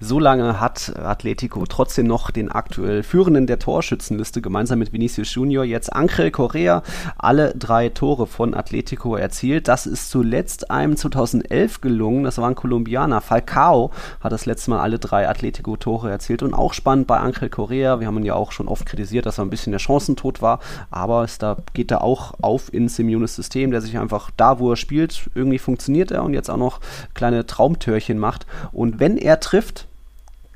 [0.00, 5.64] so lange hat Atletico trotzdem noch den aktuell Führenden der Torschützenliste gemeinsam mit Vinicius Junior.
[5.64, 6.82] Jetzt Angel Correa
[7.16, 9.68] alle drei Tore von Atletico erzielt.
[9.68, 12.24] Das ist zuletzt einem 2011 gelungen.
[12.24, 13.20] Das war ein Kolumbianer.
[13.20, 16.42] Falcao hat das letzte Mal alle drei Atletico-Tore erzielt.
[16.42, 18.00] Und auch spannend bei Angel Correa.
[18.00, 20.60] Wir haben ihn ja auch schon oft kritisiert, dass er ein bisschen der Chancentod war.
[20.90, 24.70] Aber es da geht er auch auf in Simeones System, der sich einfach da, wo
[24.70, 26.80] er spielt, irgendwie funktioniert er und jetzt auch noch
[27.14, 28.46] kleine Traumtörchen macht.
[28.72, 29.86] Und wenn er trifft, trifft,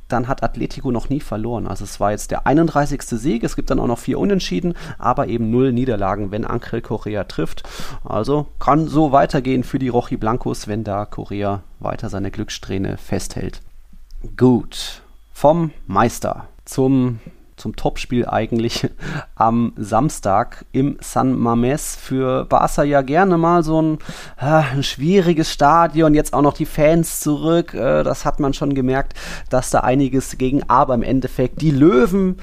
[0.09, 1.67] dann hat Atletico noch nie verloren.
[1.67, 3.03] Also es war jetzt der 31.
[3.03, 7.25] Sieg, es gibt dann auch noch vier Unentschieden, aber eben null Niederlagen, wenn Angel Correa
[7.25, 7.69] trifft.
[8.05, 13.61] Also kann so weitergehen für die Rochi Blancos, wenn da Correa weiter seine Glückssträhne festhält.
[14.37, 15.03] Gut.
[15.33, 17.21] vom Meister zum
[17.59, 18.89] zum Topspiel eigentlich
[19.35, 21.97] am Samstag im San Mames.
[21.97, 23.99] Für Barca ja gerne mal so ein,
[24.41, 27.75] äh, ein schwieriges Stadion, jetzt auch noch die Fans zurück.
[27.75, 29.15] Äh, das hat man schon gemerkt,
[29.51, 30.63] dass da einiges gegen.
[30.69, 32.37] Aber im Endeffekt die Löwen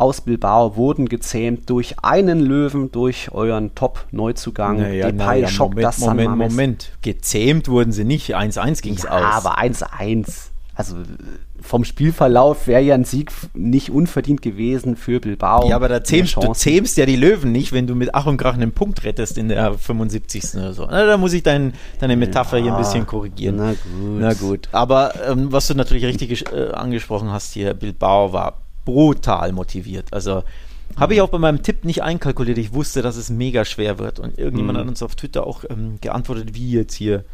[0.00, 4.78] aus Bilbao wurden gezähmt durch einen Löwen, durch euren Top-Neuzugang.
[4.78, 6.52] Naja, Depay naja, Moment, das Moment, San Mames.
[6.52, 6.92] Moment.
[7.02, 8.34] Gezähmt wurden sie nicht.
[8.34, 9.44] 1-1 ging es ja, aus.
[9.44, 10.96] aber 1-1 also
[11.60, 15.68] vom Spielverlauf wäre ja ein Sieg nicht unverdient gewesen für Bilbao.
[15.68, 18.38] Ja, aber da zähmst, du zähmst ja die Löwen nicht, wenn du mit Ach und
[18.38, 20.54] Krach einen Punkt rettest in der 75.
[20.54, 20.86] oder so.
[20.90, 23.56] Na, da muss ich dein, deine Metapher ja, hier ein bisschen korrigieren.
[23.56, 24.20] Na gut.
[24.20, 24.68] Na gut.
[24.72, 30.12] Aber ähm, was du natürlich richtig äh, angesprochen hast hier, Bilbao war brutal motiviert.
[30.12, 30.42] Also
[30.96, 32.58] habe ich auch bei meinem Tipp nicht einkalkuliert.
[32.58, 34.18] Ich wusste, dass es mega schwer wird.
[34.18, 34.82] Und irgendjemand mhm.
[34.82, 37.24] hat uns auf Twitter auch ähm, geantwortet, wie jetzt hier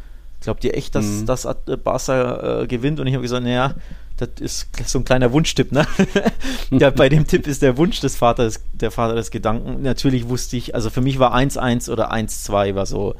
[0.47, 1.25] Glaubt ihr echt, dass, mhm.
[1.25, 1.45] dass
[1.83, 3.01] Barca äh, gewinnt?
[3.01, 3.73] Und ich habe gesagt, naja,
[4.15, 5.85] das ist so ein kleiner Wunschtipp, ne?
[6.71, 9.81] ja, bei dem Tipp ist der Wunsch des Vaters, der Vater des Gedanken.
[9.81, 13.15] Natürlich wusste ich, also für mich war 1-1 oder 1-2 war so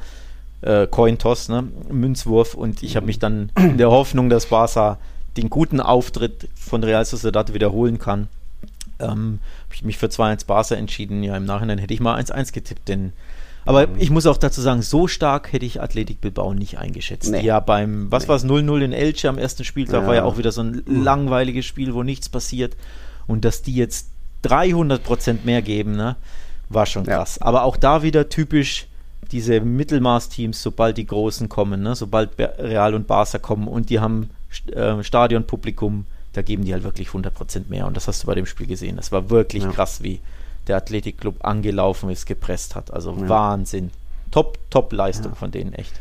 [0.62, 1.68] äh, Cointoss, ne?
[1.90, 2.54] Münzwurf.
[2.54, 4.96] Und ich habe mich dann in der Hoffnung, dass Barca
[5.36, 8.28] den guten Auftritt von Real Sociedad wiederholen kann,
[9.00, 11.22] ähm, habe ich mich für 2-1 Barca entschieden.
[11.22, 13.12] Ja, im Nachhinein hätte ich mal 1-1 getippt, denn
[13.68, 13.96] aber mhm.
[13.98, 17.30] ich muss auch dazu sagen, so stark hätte ich Athletik Bilbao nicht eingeschätzt.
[17.30, 17.42] Nee.
[17.42, 18.28] Ja, beim, was nee.
[18.30, 20.06] war es, 0-0 in Elche am ersten Spieltag, ja.
[20.06, 21.04] war ja auch wieder so ein mhm.
[21.04, 22.78] langweiliges Spiel, wo nichts passiert.
[23.26, 24.08] Und dass die jetzt
[24.40, 26.16] 300 Prozent mehr geben, ne,
[26.70, 27.36] war schon krass.
[27.38, 27.46] Ja.
[27.46, 28.86] Aber auch da wieder typisch
[29.32, 34.30] diese Mittelmaßteams, sobald die Großen kommen, ne, sobald Real und Barca kommen und die haben
[34.72, 37.86] äh, Stadionpublikum, da geben die halt wirklich 100 Prozent mehr.
[37.86, 38.96] Und das hast du bei dem Spiel gesehen.
[38.96, 39.70] Das war wirklich ja.
[39.70, 40.20] krass, wie
[40.68, 42.92] der Athletikclub angelaufen ist, gepresst hat.
[42.92, 43.28] Also ja.
[43.28, 43.90] Wahnsinn.
[44.30, 45.36] Top, top Leistung ja.
[45.36, 46.00] von denen, echt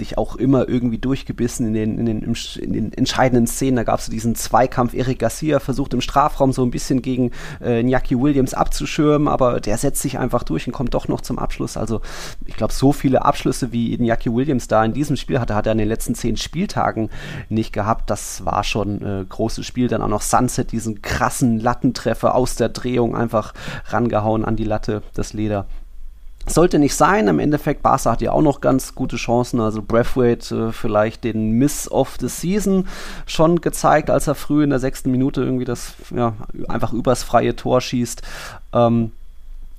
[0.00, 3.76] sich auch immer irgendwie durchgebissen in den, in den, in den entscheidenden Szenen.
[3.76, 4.94] Da gab es so diesen Zweikampf.
[4.94, 9.78] Eric Garcia versucht im Strafraum so ein bisschen gegen äh, Iñaki Williams abzuschirmen, aber der
[9.78, 11.76] setzt sich einfach durch und kommt doch noch zum Abschluss.
[11.76, 12.00] Also
[12.46, 15.72] ich glaube, so viele Abschlüsse wie Iñaki Williams da in diesem Spiel hatte, hat er
[15.72, 17.10] in den letzten zehn Spieltagen
[17.48, 18.10] nicht gehabt.
[18.10, 19.88] Das war schon ein äh, großes Spiel.
[19.88, 23.52] Dann auch noch Sunset, diesen krassen Lattentreffer aus der Drehung einfach
[23.86, 25.66] rangehauen an die Latte, das Leder.
[26.46, 27.28] Sollte nicht sein.
[27.28, 29.60] Im Endeffekt, Barca hat ja auch noch ganz gute Chancen.
[29.60, 32.88] Also Breathwaite äh, vielleicht den Miss of the Season
[33.26, 36.32] schon gezeigt, als er früh in der sechsten Minute irgendwie das ja,
[36.68, 38.22] einfach übers freie Tor schießt.
[38.72, 39.12] Ähm,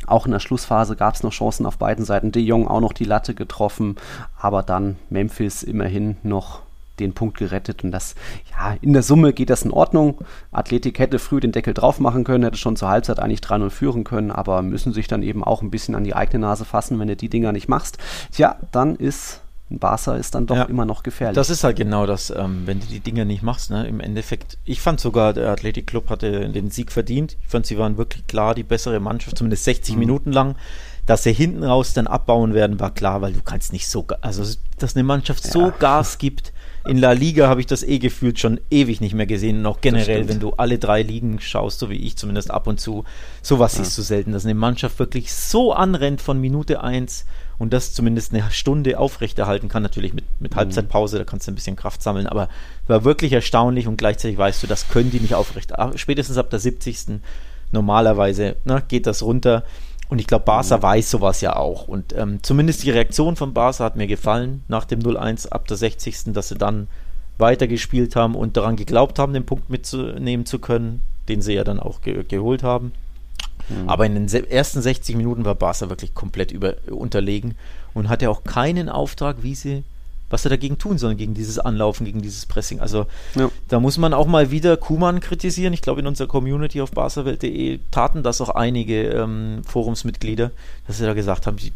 [0.08, 2.32] auch in der Schlussphase gab es noch Chancen auf beiden Seiten.
[2.32, 3.98] De Jong auch noch die Latte getroffen,
[4.40, 6.62] aber dann Memphis immerhin noch
[7.02, 8.16] den Punkt gerettet und das,
[8.52, 10.20] ja, in der Summe geht das in Ordnung.
[10.52, 14.04] Athletik hätte früh den Deckel drauf machen können, hätte schon zur Halbzeit eigentlich 3-0 führen
[14.04, 17.08] können, aber müssen sich dann eben auch ein bisschen an die eigene Nase fassen, wenn
[17.08, 17.98] du die Dinger nicht machst.
[18.32, 21.36] Tja, dann ist ein Barca ist dann doch ja, immer noch gefährlich.
[21.36, 23.88] Das ist halt genau das, ähm, wenn du die Dinger nicht machst, ne?
[23.88, 24.58] im Endeffekt.
[24.66, 27.38] Ich fand sogar, der Athletic Club hatte den Sieg verdient.
[27.42, 30.00] Ich fand, sie waren wirklich klar die bessere Mannschaft, zumindest 60 mhm.
[30.00, 30.56] Minuten lang.
[31.08, 34.44] Dass sie hinten raus dann abbauen werden, war klar, weil du kannst nicht so, also
[34.78, 35.52] dass eine Mannschaft ja.
[35.52, 36.54] so Gas gibt,
[36.86, 39.60] in La Liga habe ich das eh gefühlt schon ewig nicht mehr gesehen.
[39.60, 42.80] Und auch generell, wenn du alle drei Ligen schaust, so wie ich zumindest ab und
[42.80, 43.04] zu,
[43.42, 43.84] sowas ja.
[43.84, 47.26] siehst du selten, dass eine Mannschaft wirklich so anrennt von Minute 1
[47.60, 49.84] und das zumindest eine Stunde aufrechterhalten kann.
[49.84, 50.58] Natürlich mit, mit mhm.
[50.58, 52.50] Halbzeitpause, da kannst du ein bisschen Kraft sammeln, aber
[52.88, 55.74] war wirklich erstaunlich und gleichzeitig weißt du, das können die nicht aufrecht.
[55.96, 57.20] Spätestens ab der 70.
[57.72, 59.64] normalerweise ne, geht das runter.
[60.12, 60.84] Und ich glaube, Barca mhm.
[60.84, 61.88] weiß sowas ja auch.
[61.88, 65.78] Und ähm, zumindest die Reaktion von Barca hat mir gefallen nach dem 0-1 ab der
[65.78, 66.34] 60.
[66.34, 66.90] dass sie dann
[67.38, 71.80] weitergespielt haben und daran geglaubt haben, den Punkt mitzunehmen zu können, den sie ja dann
[71.80, 72.92] auch ge geholt haben.
[73.70, 73.88] Mhm.
[73.88, 77.56] Aber in den ersten 60 Minuten war Barca wirklich komplett über unterlegen
[77.94, 79.86] und hatte auch keinen Auftrag, wie sie
[80.32, 82.80] was er dagegen tun soll, gegen dieses Anlaufen, gegen dieses Pressing.
[82.80, 83.50] Also ja.
[83.68, 85.74] da muss man auch mal wieder Kuman kritisieren.
[85.74, 90.52] Ich glaube, in unserer Community auf baserwelt.de taten das auch einige ähm, Forumsmitglieder,
[90.88, 91.72] dass sie da gesagt haben, die,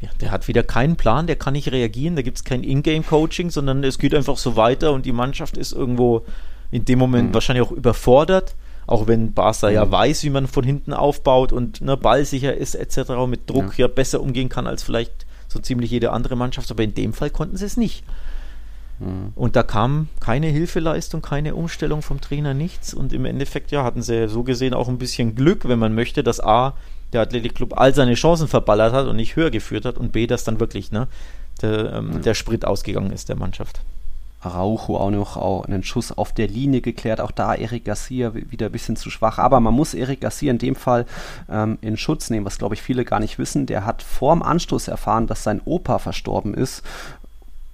[0.00, 3.50] ja, der hat wieder keinen Plan, der kann nicht reagieren, da gibt es kein Ingame-Coaching,
[3.50, 6.24] sondern es geht einfach so weiter und die Mannschaft ist irgendwo
[6.70, 7.34] in dem Moment mhm.
[7.34, 8.54] wahrscheinlich auch überfordert.
[8.86, 9.74] Auch wenn Barca mhm.
[9.74, 13.10] ja weiß, wie man von hinten aufbaut und ne, ballsicher ist etc.
[13.10, 13.86] und mit Druck ja.
[13.86, 17.30] ja besser umgehen kann als vielleicht so ziemlich jede andere Mannschaft, aber in dem Fall
[17.30, 18.04] konnten sie es nicht.
[18.98, 19.32] Mhm.
[19.34, 22.94] Und da kam keine Hilfeleistung, keine Umstellung vom Trainer, nichts.
[22.94, 26.22] Und im Endeffekt, ja, hatten sie so gesehen auch ein bisschen Glück, wenn man möchte,
[26.22, 26.74] dass A,
[27.12, 30.44] der Athletikclub all seine Chancen verballert hat und nicht höher geführt hat und B, dass
[30.44, 31.08] dann wirklich ne,
[31.62, 32.22] der, ähm, mhm.
[32.22, 33.80] der Sprit ausgegangen ist der Mannschaft.
[34.40, 37.20] Araujo auch noch auch einen Schuss auf der Linie geklärt.
[37.20, 39.38] Auch da Eric Garcia wieder ein bisschen zu schwach.
[39.38, 41.06] Aber man muss Eric Garcia in dem Fall
[41.50, 43.66] ähm, in Schutz nehmen, was glaube ich viele gar nicht wissen.
[43.66, 46.82] Der hat vorm Anstoß erfahren, dass sein Opa verstorben ist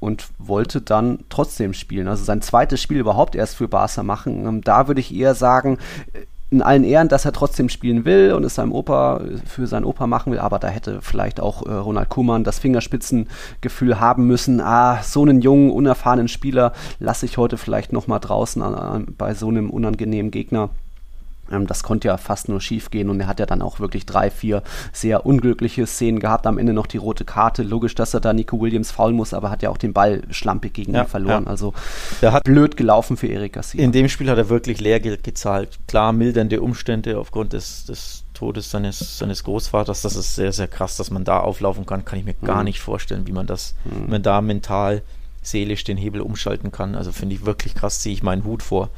[0.01, 2.09] und wollte dann trotzdem spielen.
[2.09, 4.47] Also sein zweites Spiel überhaupt erst für Barca machen.
[4.47, 5.79] Ähm, da würde ich eher sagen,
[6.55, 10.07] in allen Ehren, dass er trotzdem spielen will und es seinem Opa für seinen Opa
[10.07, 15.03] machen will, aber da hätte vielleicht auch äh, Ronald Kuhmann das Fingerspitzengefühl haben müssen, ah,
[15.03, 19.35] so einen jungen, unerfahrenen Spieler lasse ich heute vielleicht noch mal draußen an, an, bei
[19.35, 20.71] so einem unangenehmen Gegner.
[21.51, 24.07] Ähm, das konnte ja fast nur schief gehen und er hat ja dann auch wirklich
[24.07, 26.47] drei, vier sehr unglückliche Szenen gehabt.
[26.47, 27.63] Am Ende noch die rote Karte.
[27.63, 30.75] Logisch, dass er da Nico Williams faulen muss, aber hat ja auch den Ball schlampig
[30.75, 31.45] gegen ja, ihn verloren.
[31.45, 31.51] Ja.
[31.51, 31.75] Also
[32.23, 33.83] der hat blöd gelaufen für Erik Garcia.
[33.83, 35.79] In dem Spiel hat er wirklich Lehrgeld gezahlt.
[35.87, 40.03] Klar, mildernde Umstände aufgrund des, des Todes seines, seines Großvaters.
[40.03, 42.05] Das ist sehr, sehr krass, dass man da auflaufen kann.
[42.05, 42.47] Kann ich mir mhm.
[42.47, 44.07] gar nicht vorstellen, wie man das, mhm.
[44.07, 45.03] wie man da mental,
[45.43, 46.95] seelisch den Hebel umschalten kann.
[46.95, 48.91] Also finde ich wirklich krass, ziehe ich meinen Hut vor.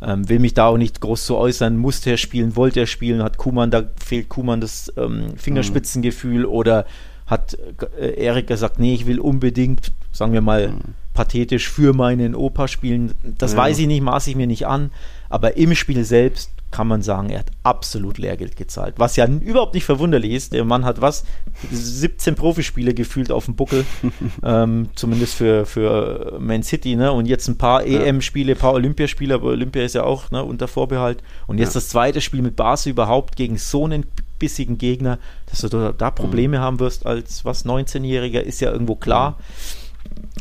[0.00, 1.76] Ähm, will mich da auch nicht groß zu äußern.
[1.76, 6.52] Musste er spielen, wollte er spielen, hat Kuman, da fehlt Kuman das ähm, Fingerspitzengefühl mhm.
[6.52, 6.86] oder
[7.26, 7.58] hat
[7.98, 10.80] äh, Erik gesagt, nee, ich will unbedingt, sagen wir mal, mhm.
[11.14, 13.12] pathetisch für meinen Opa spielen.
[13.38, 13.58] Das ja.
[13.58, 14.90] weiß ich nicht, maße ich mir nicht an,
[15.28, 18.94] aber im Spiel selbst kann man sagen, er hat absolut Lehrgeld gezahlt.
[18.98, 20.52] Was ja überhaupt nicht verwunderlich ist.
[20.52, 21.24] Der Mann hat was?
[21.70, 23.86] 17 Profispiele gefühlt auf dem Buckel.
[24.42, 27.10] ähm, zumindest für, für Man City, ne?
[27.12, 28.00] Und jetzt ein paar ja.
[28.00, 31.22] EM-Spiele, ein paar Olympiaspiele, aber Olympia ist ja auch ne, unter Vorbehalt.
[31.46, 31.80] Und jetzt ja.
[31.80, 34.04] das zweite Spiel mit Barca überhaupt gegen so einen
[34.38, 36.62] bissigen Gegner, dass du da, da Probleme mhm.
[36.62, 39.38] haben wirst als was 19-Jähriger, ist ja irgendwo klar.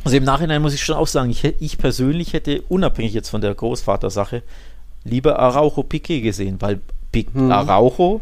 [0.03, 3.41] Also im Nachhinein muss ich schon auch sagen, ich, ich persönlich hätte, unabhängig jetzt von
[3.41, 4.43] der Großvatersache,
[5.07, 6.79] lieber Araujo Piquet gesehen, weil
[7.11, 7.51] Pic mhm.
[7.51, 8.21] Araujo,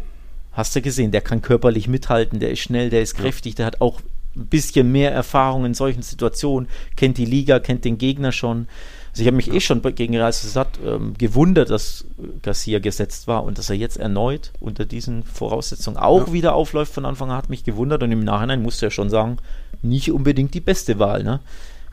[0.54, 3.82] hast du gesehen, der kann körperlich mithalten, der ist schnell, der ist kräftig, der hat
[3.82, 4.00] auch
[4.36, 8.68] ein bisschen mehr Erfahrung in solchen Situationen, kennt die Liga, kennt den Gegner schon.
[9.12, 12.04] Also ich habe mich eh schon gegen Real Sociedad ähm, gewundert, dass
[12.42, 16.34] Garcia gesetzt war und dass er jetzt erneut unter diesen Voraussetzungen auch ja.
[16.34, 19.38] wieder aufläuft von Anfang an, hat mich gewundert und im Nachhinein musste er schon sagen,
[19.82, 21.24] nicht unbedingt die beste Wahl.
[21.24, 21.40] Ne?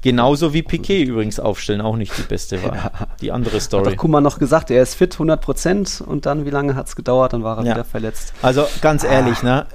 [0.03, 2.77] Genauso wie Piquet übrigens aufstellen, auch nicht die beste Wahl.
[2.77, 2.91] Ja.
[3.21, 3.85] Die andere Story.
[3.85, 6.89] Hat doch Kuman noch gesagt, er ist fit, 100 Prozent und dann, wie lange hat
[6.89, 7.75] es gedauert, dann war er ja.
[7.75, 8.35] wieder verletzt.
[8.43, 9.45] Also ganz ehrlich, ah.
[9.45, 9.67] ne?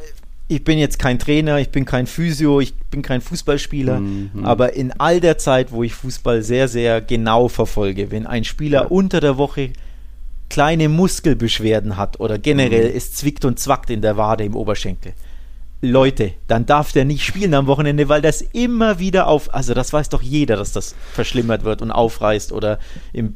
[0.49, 4.31] ich bin jetzt kein Trainer, ich bin kein Physio, ich bin kein Fußballspieler, mhm.
[4.43, 8.83] aber in all der Zeit, wo ich Fußball sehr, sehr genau verfolge, wenn ein Spieler
[8.83, 8.87] ja.
[8.87, 9.71] unter der Woche
[10.49, 12.97] kleine Muskelbeschwerden hat oder generell mhm.
[12.97, 15.13] es zwickt und zwackt in der Wade im Oberschenkel,
[15.81, 19.93] Leute, dann darf der nicht spielen am Wochenende, weil das immer wieder auf, also das
[19.93, 22.79] weiß doch jeder, dass das verschlimmert wird und aufreißt oder
[23.13, 23.35] im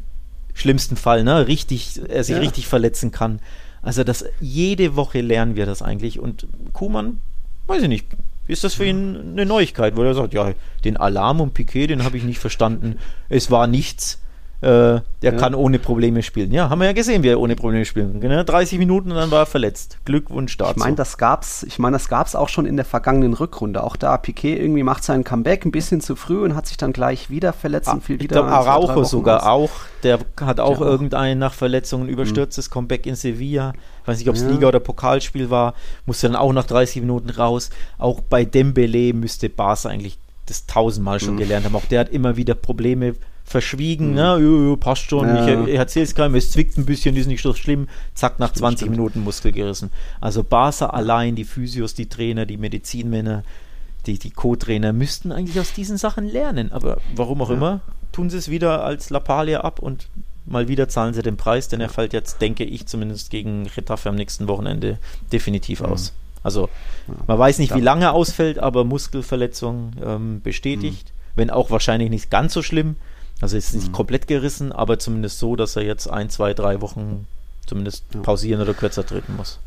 [0.54, 2.42] schlimmsten Fall, ne, richtig, er sich ja.
[2.42, 3.40] richtig verletzen kann.
[3.84, 7.20] Also das, jede Woche lernen wir das eigentlich und Kuhmann,
[7.68, 8.06] weiß ich nicht,
[8.48, 12.04] ist das für ihn eine Neuigkeit, weil er sagt, ja, den Alarm und Piquet, den
[12.04, 12.98] habe ich nicht verstanden,
[13.30, 14.21] es war nichts,
[14.62, 15.32] äh, der ja.
[15.32, 16.52] kann ohne Probleme spielen.
[16.52, 18.46] Ja, haben wir ja gesehen, wie er ohne Probleme spielen kann.
[18.46, 19.98] 30 Minuten und dann war er verletzt.
[20.06, 20.72] Glückwunsch dazu.
[20.72, 23.84] Ich meine, das gab's, ich meine, das gab's auch schon in der vergangenen Rückrunde.
[23.84, 26.94] Auch da Piquet irgendwie macht sein Comeback ein bisschen zu früh und hat sich dann
[26.94, 28.36] gleich wieder verletzt ah, und fiel wieder.
[28.36, 29.72] Ich glaube, Araujo sogar aus.
[29.72, 29.72] auch.
[30.04, 30.86] Der hat auch ja.
[30.86, 32.74] irgendein nach Verletzungen überstürztes mhm.
[32.74, 33.74] Comeback in Sevilla.
[34.04, 34.50] Ich weiß nicht, ob es ja.
[34.50, 35.74] Liga- oder Pokalspiel war.
[36.06, 37.72] Musste dann auch nach 30 Minuten raus.
[37.98, 41.40] Auch bei Dembele müsste Barca eigentlich das tausendmal schon mhm.
[41.40, 41.76] gelernt haben.
[41.76, 44.16] Auch der hat immer wieder Probleme verschwiegen, mhm.
[44.16, 44.38] ne?
[44.40, 45.64] Jo, jo, passt schon, ja.
[45.64, 48.54] ich, ich erzähle es keinem, es zwickt ein bisschen, ist nicht so schlimm, zack, nach
[48.54, 48.92] 20 Stimmt.
[48.92, 49.92] Minuten Muskel gerissen.
[50.20, 53.44] Also Barca allein, die Physios, die Trainer, die Medizinmänner,
[54.06, 57.56] die, die Co-Trainer müssten eigentlich aus diesen Sachen lernen, aber warum auch ja.
[57.56, 60.08] immer, tun sie es wieder als Lappalia ab und
[60.46, 64.10] mal wieder zahlen sie den Preis, denn er fällt jetzt, denke ich, zumindest gegen Retafe
[64.10, 64.98] am nächsten Wochenende
[65.32, 65.88] definitiv mhm.
[65.88, 66.14] aus.
[66.44, 66.70] Also
[67.28, 71.32] man weiß nicht, wie lange er ausfällt, aber Muskelverletzung ähm, bestätigt, mhm.
[71.36, 72.96] wenn auch wahrscheinlich nicht ganz so schlimm.
[73.42, 73.94] Also ist nicht mhm.
[73.94, 77.28] komplett gerissen, aber zumindest so, dass er jetzt ein, zwei, drei Wochen
[77.66, 78.22] zumindest ja.
[78.22, 79.60] pausieren oder kürzer treten muss.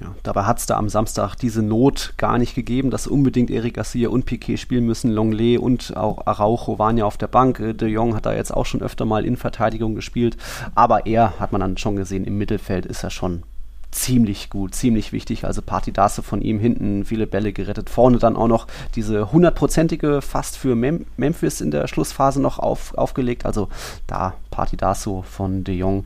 [0.00, 3.74] Ja, dabei hat es da am Samstag diese Not gar nicht gegeben, dass unbedingt Eric
[3.74, 5.10] Garcia und Piquet spielen müssen.
[5.10, 7.58] Longley und auch Araujo waren ja auf der Bank.
[7.58, 10.36] De Jong hat da jetzt auch schon öfter mal in Verteidigung gespielt.
[10.74, 13.42] Aber er, hat man dann schon gesehen, im Mittelfeld ist er schon
[13.90, 15.44] ziemlich gut, ziemlich wichtig.
[15.44, 17.90] Also Partidasse von ihm hinten viele Bälle gerettet.
[17.90, 22.96] Vorne dann auch noch diese hundertprozentige fast für Mem Memphis in der Schlussphase noch auf,
[22.96, 23.46] aufgelegt.
[23.46, 23.68] Also
[24.06, 26.04] da Partidasso von De Jong.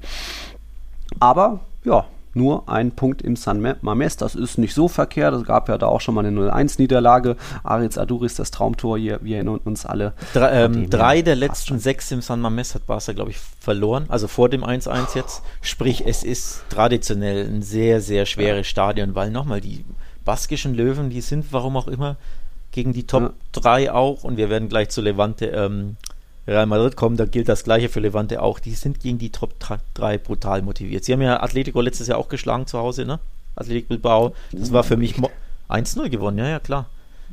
[1.21, 4.17] Aber ja, nur ein Punkt im San Mames.
[4.17, 5.35] Das ist nicht so verkehrt.
[5.35, 7.37] Es gab ja da auch schon mal eine 0-1-Niederlage.
[7.63, 10.13] Aritz Aduris, das Traumtor, hier, wir erinnern uns alle.
[10.33, 14.07] Drei, ähm, drei der letzten sechs im San Mames hat Barca, glaube ich, verloren.
[14.09, 15.43] Also vor dem 1-1 jetzt.
[15.61, 19.85] Sprich, es ist traditionell ein sehr, sehr schweres Stadion, weil nochmal die
[20.25, 22.17] baskischen Löwen, die sind, warum auch immer,
[22.73, 23.95] gegen die Top 3 ja.
[23.95, 24.25] auch.
[24.25, 25.97] Und wir werden gleich zu Levante ähm,
[26.47, 28.59] Real Madrid kommen, da gilt das gleiche für Levante auch.
[28.59, 29.55] Die sind gegen die Top
[29.95, 31.05] 3 brutal motiviert.
[31.05, 33.19] Sie haben ja Atletico letztes Jahr auch geschlagen zu Hause, ne?
[33.57, 34.35] Athletic Bilbao.
[34.53, 35.15] Das war für mich
[35.69, 36.87] 1-0 gewonnen, ja, ja, klar.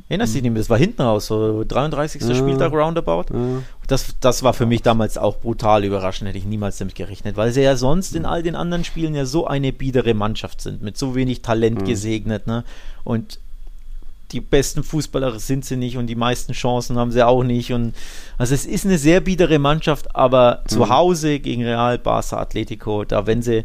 [0.08, 0.60] Erinnerst du dich nicht mehr?
[0.60, 2.22] Das war hinten raus, so 33.
[2.22, 2.34] Ja.
[2.34, 3.26] Spieltag Roundabout.
[3.32, 3.62] Ja.
[3.86, 7.52] Das, das war für mich damals auch brutal überraschend, hätte ich niemals damit gerechnet, weil
[7.52, 10.96] sie ja sonst in all den anderen Spielen ja so eine biedere Mannschaft sind, mit
[10.96, 11.84] so wenig Talent mhm.
[11.84, 12.46] gesegnet.
[12.46, 12.64] Ne?
[13.04, 13.38] Und
[14.32, 17.72] die besten Fußballer sind sie nicht und die meisten Chancen haben sie auch nicht.
[17.72, 17.94] Und
[18.38, 20.68] also es ist eine sehr biedere Mannschaft, aber mhm.
[20.68, 23.64] zu Hause gegen Real, Barca, Atletico, da wenn sie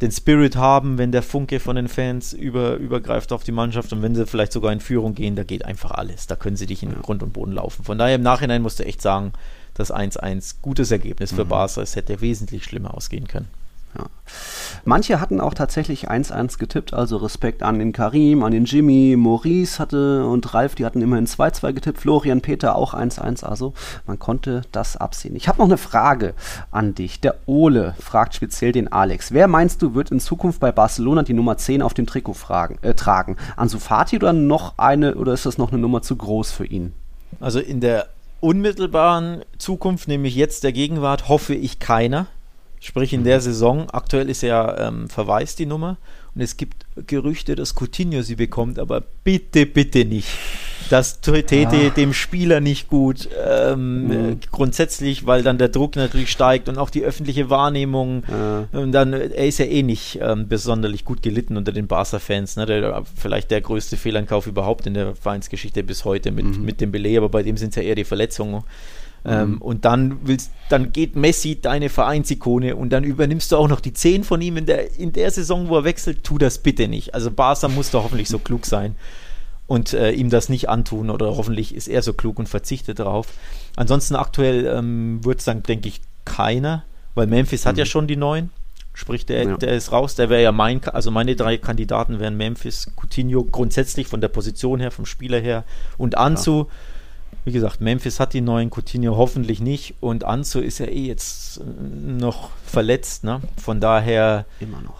[0.00, 4.00] den Spirit haben, wenn der Funke von den Fans über, übergreift auf die Mannschaft und
[4.00, 6.28] wenn sie vielleicht sogar in Führung gehen, da geht einfach alles.
[6.28, 6.98] Da können sie dich in ja.
[7.02, 7.84] Grund und Boden laufen.
[7.84, 9.32] Von daher im Nachhinein musst du echt sagen,
[9.74, 11.48] das 1-1 gutes Ergebnis für mhm.
[11.48, 11.82] Barca.
[11.82, 13.48] Es hätte wesentlich schlimmer ausgehen können.
[13.96, 14.04] Ja.
[14.84, 19.78] Manche hatten auch tatsächlich 1-1 getippt, also Respekt an den Karim, an den Jimmy, Maurice
[19.78, 23.74] hatte und Ralf, die hatten immerhin 2-2 getippt, Florian Peter auch 1-1, also
[24.06, 25.36] man konnte das absehen.
[25.36, 26.34] Ich habe noch eine Frage
[26.70, 27.20] an dich.
[27.20, 29.32] Der Ole fragt speziell den Alex.
[29.32, 32.78] Wer meinst du, wird in Zukunft bei Barcelona die Nummer 10 auf dem Trikot fragen,
[32.82, 33.36] äh, tragen?
[33.56, 36.92] Ansu Fati oder noch eine, oder ist das noch eine Nummer zu groß für ihn?
[37.40, 38.08] Also in der
[38.40, 42.26] unmittelbaren Zukunft, nämlich jetzt der Gegenwart, hoffe ich keiner.
[42.80, 45.98] Sprich in der Saison, aktuell ist ja ähm, verwaist die Nummer
[46.34, 50.28] und es gibt Gerüchte, dass Coutinho sie bekommt, aber bitte, bitte nicht.
[50.90, 51.90] Das täte ja.
[51.90, 53.28] dem Spieler nicht gut.
[53.46, 54.40] Ähm, mhm.
[54.50, 58.22] grundsätzlich, weil dann der Druck natürlich steigt und auch die öffentliche Wahrnehmung.
[58.28, 58.68] Ja.
[58.72, 62.56] Und dann, er ist ja eh nicht ähm, besonders gut gelitten unter den Barca-Fans.
[62.56, 62.66] Ne?
[62.66, 66.64] Der, vielleicht der größte Fehlankauf überhaupt in der Vereinsgeschichte bis heute mit, mhm.
[66.64, 68.62] mit dem Belay, aber bei dem sind es ja eher die Verletzungen.
[69.24, 69.58] Ähm, mhm.
[69.58, 73.92] und dann willst, dann geht Messi deine Vereinsikone und dann übernimmst du auch noch die
[73.92, 76.22] 10 von ihm in der, in der Saison, wo er wechselt.
[76.22, 77.14] Tu das bitte nicht.
[77.14, 78.94] Also Barca muss doch hoffentlich so klug sein
[79.66, 83.28] und äh, ihm das nicht antun oder hoffentlich ist er so klug und verzichtet darauf.
[83.76, 87.68] Ansonsten aktuell ähm, wird es dann, denke ich, keiner, weil Memphis mhm.
[87.68, 87.88] hat ja mhm.
[87.88, 88.50] schon die neun.
[88.94, 89.56] Sprich, der, ja.
[89.56, 90.16] der ist raus.
[90.16, 94.80] Der wäre ja mein, also meine drei Kandidaten wären Memphis, Coutinho grundsätzlich von der Position
[94.80, 95.64] her, vom Spieler her
[95.98, 96.66] und Anzu.
[96.68, 96.74] Ja
[97.48, 101.60] wie gesagt, Memphis hat die neuen, Coutinho hoffentlich nicht und Anzo ist ja eh jetzt
[101.64, 103.24] noch verletzt.
[103.24, 103.40] Ne?
[103.56, 104.44] Von daher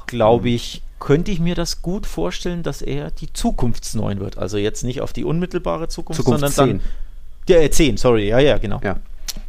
[0.06, 4.38] glaube ich, könnte ich mir das gut vorstellen, dass er die Zukunftsneun wird.
[4.38, 6.78] Also jetzt nicht auf die unmittelbare Zukunft, Zukunft sondern 10.
[6.78, 6.88] dann.
[7.48, 8.80] Der äh, 10, sorry, ja, ja, genau.
[8.82, 8.96] Ja.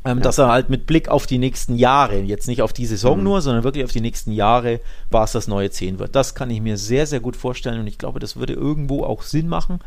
[0.04, 0.24] Ähm, ja.
[0.24, 3.24] Dass er halt mit Blick auf die nächsten Jahre, jetzt nicht auf die Saison mhm.
[3.24, 6.16] nur, sondern wirklich auf die nächsten Jahre, war es das neue 10 wird.
[6.16, 9.24] Das kann ich mir sehr, sehr gut vorstellen und ich glaube, das würde irgendwo auch
[9.24, 9.80] Sinn machen.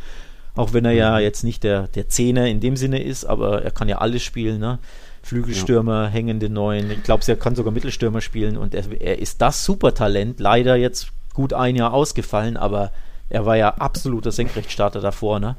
[0.55, 1.23] Auch wenn er ja mhm.
[1.23, 4.61] jetzt nicht der, der Zehner in dem Sinne ist, aber er kann ja alles spielen,
[4.61, 4.79] ne?
[5.23, 6.09] Flügelstürmer, ja.
[6.09, 6.91] hängende Neuen.
[6.91, 10.41] Ich glaube, er kann sogar Mittelstürmer spielen und er, er ist das Supertalent.
[10.41, 12.91] Leider jetzt gut ein Jahr ausgefallen, aber
[13.29, 15.57] er war ja absoluter Senkrechtstarter davor, ne?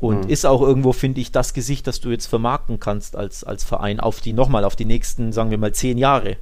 [0.00, 0.30] Und mhm.
[0.30, 4.00] ist auch irgendwo, finde ich, das Gesicht, das du jetzt vermarkten kannst als, als Verein
[4.00, 6.36] auf die, nochmal, auf die nächsten, sagen wir mal, zehn Jahre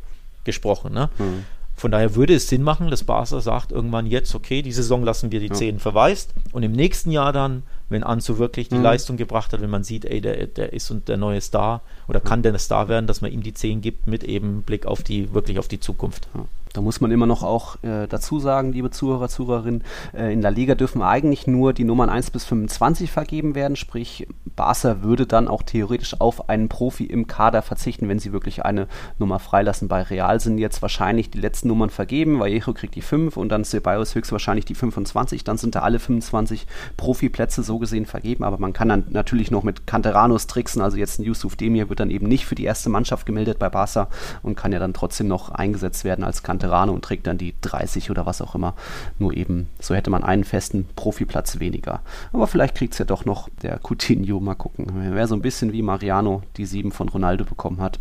[0.45, 1.11] gesprochen, ne?
[1.19, 1.45] Mhm.
[1.75, 5.33] Von daher würde es Sinn machen, dass Barca sagt irgendwann jetzt, okay, die Saison lassen
[5.33, 5.55] wir die ja.
[5.55, 8.83] 10 verwaist und im nächsten Jahr dann, wenn Anzu wirklich die mhm.
[8.83, 12.21] Leistung gebracht hat, wenn man sieht, ey, der, der ist und der neue Star oder
[12.21, 15.33] kann der Star werden, dass man ihm die 10 gibt mit eben Blick auf die,
[15.35, 16.29] wirklich auf die Zukunft.
[16.35, 16.45] Ja.
[16.73, 20.51] Da muss man immer noch auch äh, dazu sagen, liebe Zuhörer, Zuhörerinnen, äh, in der
[20.51, 25.49] Liga dürfen eigentlich nur die Nummern 1 bis 25 vergeben werden, sprich Barca würde dann
[25.49, 29.89] auch theoretisch auf einen Profi im Kader verzichten, wenn sie wirklich eine Nummer freilassen.
[29.89, 33.65] Bei Real sind jetzt wahrscheinlich die letzten Nummern vergeben, Vallejo kriegt die 5 und dann
[33.65, 38.73] Ceballos höchstwahrscheinlich die 25, dann sind da alle 25 Profiplätze so gesehen vergeben, aber man
[38.73, 42.29] kann dann natürlich noch mit Canteranos tricksen, also jetzt ein Yusuf Demir wird dann eben
[42.29, 44.09] nicht für die erste Mannschaft gemeldet bei Barca
[44.43, 47.55] und kann ja dann trotzdem noch eingesetzt werden als Canterano Veterane und trägt dann die
[47.61, 48.75] 30 oder was auch immer.
[49.19, 52.01] Nur eben, so hätte man einen festen Profiplatz weniger.
[52.33, 55.15] Aber vielleicht kriegt es ja doch noch der Coutinho, mal gucken.
[55.15, 57.99] Wäre so ein bisschen wie Mariano die 7 von Ronaldo bekommen hat.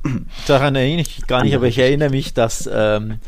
[0.48, 3.20] Daran erinnere ich mich gar nicht, aber ich erinnere mich, dass ähm,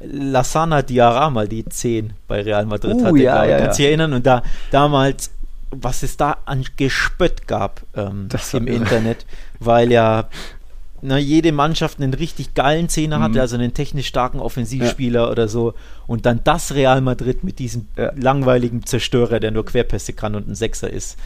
[0.00, 3.18] Lassana Diarra mal die 10 bei Real Madrid uh, hatte.
[3.18, 3.88] Ja, ja, Kannst du ja.
[3.88, 4.12] erinnern?
[4.12, 5.30] Und da damals
[5.70, 9.26] was es da an Gespött gab ähm, im Internet,
[9.58, 10.28] weil ja
[11.02, 13.22] na, jede Mannschaft einen richtig geilen Zehner mhm.
[13.22, 15.30] hatte, also einen technisch starken Offensivspieler ja.
[15.30, 15.74] oder so.
[16.06, 18.12] Und dann das Real Madrid mit diesem ja.
[18.16, 21.16] langweiligen Zerstörer, der nur Querpässe kann und ein Sechser ist.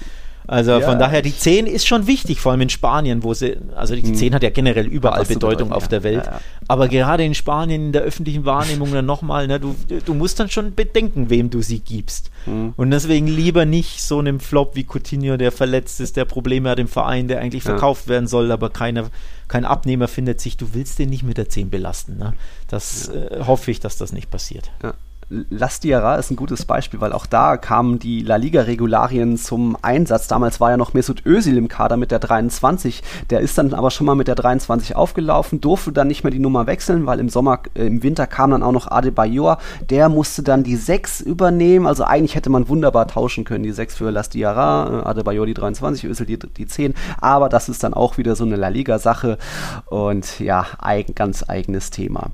[0.47, 0.81] Also ja.
[0.81, 4.13] von daher, die 10 ist schon wichtig, vor allem in Spanien, wo sie, also die
[4.13, 4.35] 10 mhm.
[4.35, 6.27] hat ja generell überall Bedeutung auf der Welt.
[6.27, 6.41] Ja, ja.
[6.69, 9.75] Aber gerade in Spanien in der öffentlichen Wahrnehmung dann nochmal, ne, du,
[10.05, 12.31] du musst dann schon bedenken, wem du sie gibst.
[12.47, 12.75] Mhm.
[12.77, 16.79] Und deswegen lieber nicht so einem Flop wie Coutinho, der verletzt ist, der Probleme hat
[16.79, 19.11] im Verein, der eigentlich verkauft werden soll, aber keiner,
[19.49, 22.17] kein Abnehmer findet sich, du willst den nicht mit der 10 belasten.
[22.19, 22.35] Ne?
[22.69, 24.71] Das äh, hoffe ich, dass das nicht passiert.
[24.83, 24.95] Ja.
[25.29, 30.29] Lastiera ist ein gutes Beispiel, weil auch da kamen die La Liga-Regularien zum Einsatz.
[30.29, 33.03] Damals war ja noch Mesut Özil im Kader mit der 23.
[33.31, 36.39] Der ist dann aber schon mal mit der 23 aufgelaufen, durfte dann nicht mehr die
[36.39, 39.59] Nummer wechseln, weil im Sommer, äh, im Winter kam dann auch noch Adebayor.
[39.89, 41.87] Der musste dann die 6 übernehmen.
[41.87, 43.65] Also eigentlich hätte man wunderbar tauschen können.
[43.65, 46.95] Die 6 für Lastiera, äh, Adebayor die 23, Özil die, die 10.
[47.21, 49.39] Aber das ist dann auch wieder so eine La Liga-Sache.
[49.87, 52.31] Und ja, eigen, ganz eigenes Thema.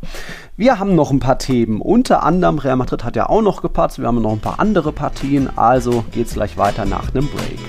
[0.58, 1.80] Wir haben noch ein paar Themen.
[1.80, 4.00] Unter anderem Real Madrid hat ja auch noch gepatzt.
[4.00, 5.56] Wir haben noch ein paar andere Partien.
[5.56, 7.60] Also geht's gleich weiter nach einem Break.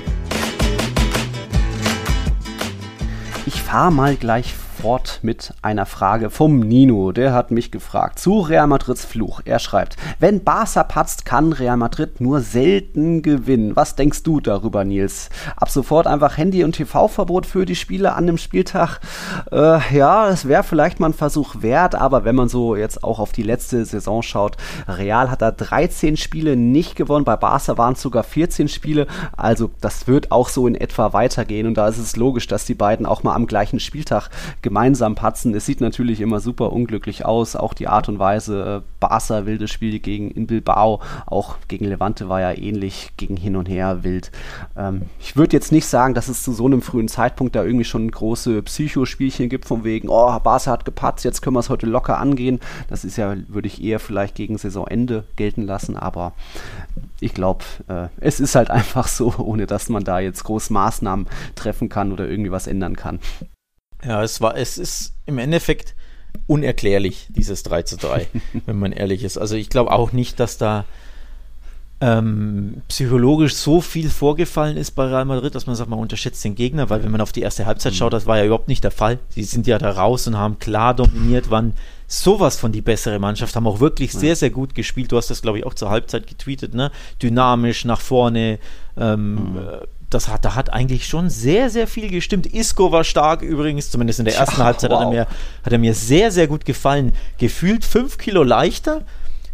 [3.46, 7.12] Ich fahre mal gleich fort mit einer Frage vom Nino.
[7.12, 9.42] Der hat mich gefragt zu Real Madrids Fluch.
[9.44, 13.76] Er schreibt, wenn Barca patzt, kann Real Madrid nur selten gewinnen.
[13.76, 15.30] Was denkst du darüber, Nils?
[15.58, 19.02] Ab sofort einfach Handy- und TV-Verbot für die Spiele an dem Spieltag.
[19.52, 23.20] Äh, ja, es wäre vielleicht mal ein Versuch wert, aber wenn man so jetzt auch
[23.20, 24.56] auf die letzte Saison schaut,
[24.88, 29.08] Real hat da 13 Spiele nicht gewonnen, bei Barca waren es sogar 14 Spiele.
[29.36, 32.76] Also das wird auch so in etwa weitergehen und da ist es logisch, dass die
[32.76, 34.30] beiden auch mal am gleichen Spieltag
[34.70, 35.56] gemeinsam patzen.
[35.56, 38.84] Es sieht natürlich immer super unglücklich aus, auch die Art und Weise.
[38.84, 43.56] Äh, Barca wildes Spiel gegen in Bilbao, auch gegen Levante war ja ähnlich, gegen hin
[43.56, 44.32] und her wild.
[44.78, 47.84] Ähm, ich würde jetzt nicht sagen, dass es zu so einem frühen Zeitpunkt da irgendwie
[47.84, 51.88] schon große Psychospielchen gibt, von wegen, oh, Barca hat gepatzt, jetzt können wir es heute
[51.88, 52.60] locker angehen.
[52.90, 56.34] Das ist ja, würde ich eher vielleicht gegen Saisonende gelten lassen, aber
[57.20, 61.26] ich glaube, äh, es ist halt einfach so, ohne dass man da jetzt groß Maßnahmen
[61.56, 63.20] treffen kann oder irgendwie was ändern kann.
[64.06, 65.96] Ja, es war, es ist im Endeffekt
[66.48, 68.28] unerklärlich, dieses 3 zu 3,
[68.66, 69.38] wenn man ehrlich ist.
[69.38, 70.86] Also ich glaube auch nicht, dass da
[72.02, 76.56] ähm, psychologisch so viel vorgefallen ist bei Real Madrid, dass man sagt, man unterschätzt den
[76.56, 78.92] Gegner, weil wenn man auf die erste Halbzeit schaut, das war ja überhaupt nicht der
[78.92, 79.20] Fall.
[79.30, 81.74] Sie sind ja da raus und haben klar dominiert, waren
[82.08, 85.12] sowas von die bessere Mannschaft, haben auch wirklich sehr, sehr gut gespielt.
[85.12, 86.92] Du hast das, glaube ich, auch zur Halbzeit getweetet, ne?
[87.22, 88.60] Dynamisch nach vorne,
[88.98, 89.60] ähm, mhm
[90.10, 92.48] das hat, da hat eigentlich schon sehr, sehr viel gestimmt.
[92.48, 95.00] Isco war stark übrigens, zumindest in der ersten Ach, Halbzeit wow.
[95.00, 95.28] hat, er mir,
[95.64, 97.14] hat er mir sehr, sehr gut gefallen.
[97.38, 99.04] Gefühlt fünf Kilo leichter,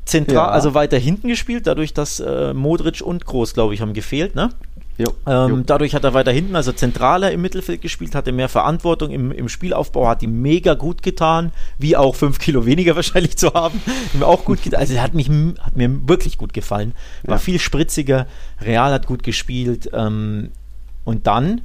[0.05, 0.47] zentral, ja.
[0.47, 4.49] also weiter hinten gespielt, dadurch, dass äh, Modric und Groß, glaube ich, haben gefehlt, ne?
[4.97, 5.63] Jo, ähm, jo.
[5.65, 9.49] Dadurch hat er weiter hinten, also zentraler im Mittelfeld gespielt, hatte mehr Verantwortung im, im
[9.49, 13.81] Spielaufbau, hat ihm mega gut getan, wie auch fünf Kilo weniger wahrscheinlich zu haben.
[14.13, 14.79] mir auch gut getan.
[14.79, 15.29] Also hat, mich,
[15.59, 16.93] hat mir wirklich gut gefallen.
[17.23, 17.39] War ja.
[17.39, 18.27] viel spritziger,
[18.61, 19.89] Real hat gut gespielt.
[19.93, 20.51] Ähm,
[21.03, 21.61] und dann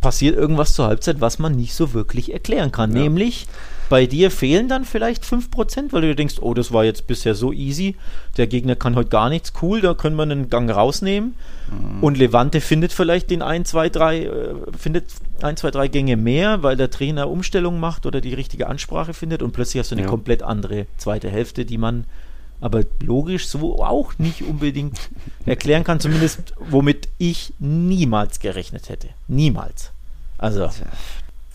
[0.00, 2.94] passiert irgendwas zur Halbzeit, was man nicht so wirklich erklären kann.
[2.94, 3.02] Ja.
[3.02, 3.46] Nämlich
[3.90, 7.52] bei dir fehlen dann vielleicht 5%, weil du denkst, oh, das war jetzt bisher so
[7.52, 7.96] easy,
[8.36, 11.34] der Gegner kann heute gar nichts, cool, da können wir einen Gang rausnehmen.
[11.68, 12.02] Mhm.
[12.02, 15.06] Und Levante findet vielleicht den 1, 2, 3, äh, findet
[15.42, 19.42] 1, 2, 3 Gänge mehr, weil der Trainer Umstellung macht oder die richtige Ansprache findet
[19.42, 20.08] und plötzlich hast du eine ja.
[20.08, 22.04] komplett andere zweite Hälfte, die man
[22.60, 25.10] aber logisch so auch nicht unbedingt
[25.46, 29.08] erklären kann, zumindest womit ich niemals gerechnet hätte.
[29.26, 29.90] Niemals.
[30.38, 30.70] Also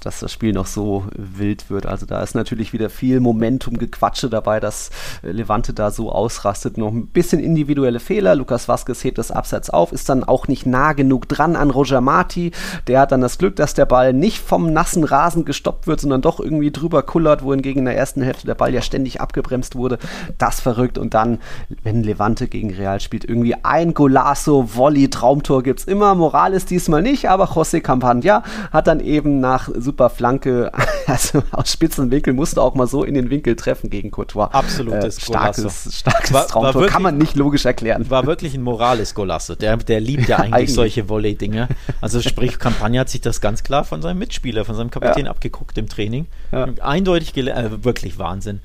[0.05, 1.87] dass das Spiel noch so wild wird.
[1.87, 4.91] Also da ist natürlich wieder viel Momentum-Gequatsche dabei, dass
[5.23, 6.77] äh, Levante da so ausrastet.
[6.77, 8.35] Noch ein bisschen individuelle Fehler.
[8.35, 12.01] Lukas Vasquez hebt das Abseits auf, ist dann auch nicht nah genug dran an Roger
[12.01, 12.51] Marti.
[12.87, 16.21] Der hat dann das Glück, dass der Ball nicht vom nassen Rasen gestoppt wird, sondern
[16.21, 19.97] doch irgendwie drüber kullert, wohingegen in der ersten Hälfte der Ball ja ständig abgebremst wurde.
[20.37, 20.99] Das verrückt.
[20.99, 21.39] Und dann,
[21.83, 26.13] wenn Levante gegen Real spielt, irgendwie ein Golasso, Volley, Traumtor gibt es immer.
[26.13, 30.71] Morales diesmal nicht, aber José Campagna hat dann eben nach super super Flanke,
[31.07, 34.49] also aus spitzen Winkel musste auch mal so in den Winkel treffen gegen Courtois.
[34.51, 38.09] Absolutes äh, starkes, starkes war, Traumtor, war wirklich, kann man nicht logisch erklären.
[38.09, 40.73] War wirklich ein Morales Golasso, der, der liebt ja eigentlich, eigentlich.
[40.73, 41.69] solche Volley-Dinge.
[42.01, 45.31] Also sprich, Kampagne hat sich das ganz klar von seinem Mitspieler, von seinem Kapitän ja.
[45.31, 46.27] abgeguckt im Training.
[46.51, 46.67] Ja.
[46.81, 48.59] Eindeutig, äh, wirklich Wahnsinn.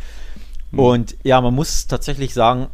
[0.73, 0.79] Mhm.
[0.79, 2.67] Und ja, man muss tatsächlich sagen,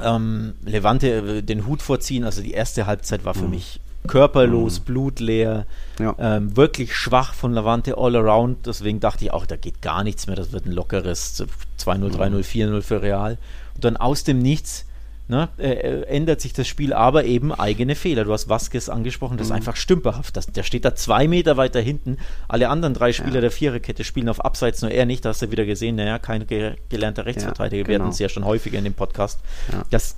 [0.00, 2.22] ähm, Levante äh, den Hut vorziehen.
[2.22, 3.50] Also die erste Halbzeit war für mhm.
[3.50, 4.84] mich körperlos, mhm.
[4.84, 5.66] blutleer,
[5.98, 6.14] ja.
[6.18, 8.66] ähm, wirklich schwach von Levante all around.
[8.66, 10.36] Deswegen dachte ich auch, da geht gar nichts mehr.
[10.36, 11.44] Das wird ein lockeres
[11.78, 13.38] 2-0, 3-0, 4-0 für Real.
[13.74, 14.86] Und dann aus dem Nichts
[15.28, 18.24] ne, äh, ändert sich das Spiel, aber eben eigene Fehler.
[18.24, 19.52] Du hast Vasquez angesprochen, das mhm.
[19.52, 20.36] ist einfach stümperhaft.
[20.36, 22.18] Das, der steht da zwei Meter weiter hinten.
[22.48, 23.40] Alle anderen drei Spieler ja.
[23.42, 25.24] der Viererkette spielen auf Abseits, nur er nicht.
[25.24, 27.78] Da hast du wieder gesehen, naja, kein ge gelernter Rechtsverteidiger.
[27.78, 27.88] Ja, genau.
[27.88, 29.40] Wir hatten es ja schon häufiger in dem Podcast.
[29.72, 29.84] Ja.
[29.90, 30.16] Das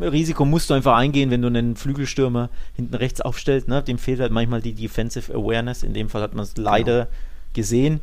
[0.00, 3.68] Risiko musst du einfach eingehen, wenn du einen Flügelstürmer hinten rechts aufstellst.
[3.68, 3.82] Ne?
[3.82, 5.82] Dem fehlt halt manchmal die Defensive Awareness.
[5.82, 7.16] In dem Fall hat man es leider genau.
[7.52, 8.00] gesehen.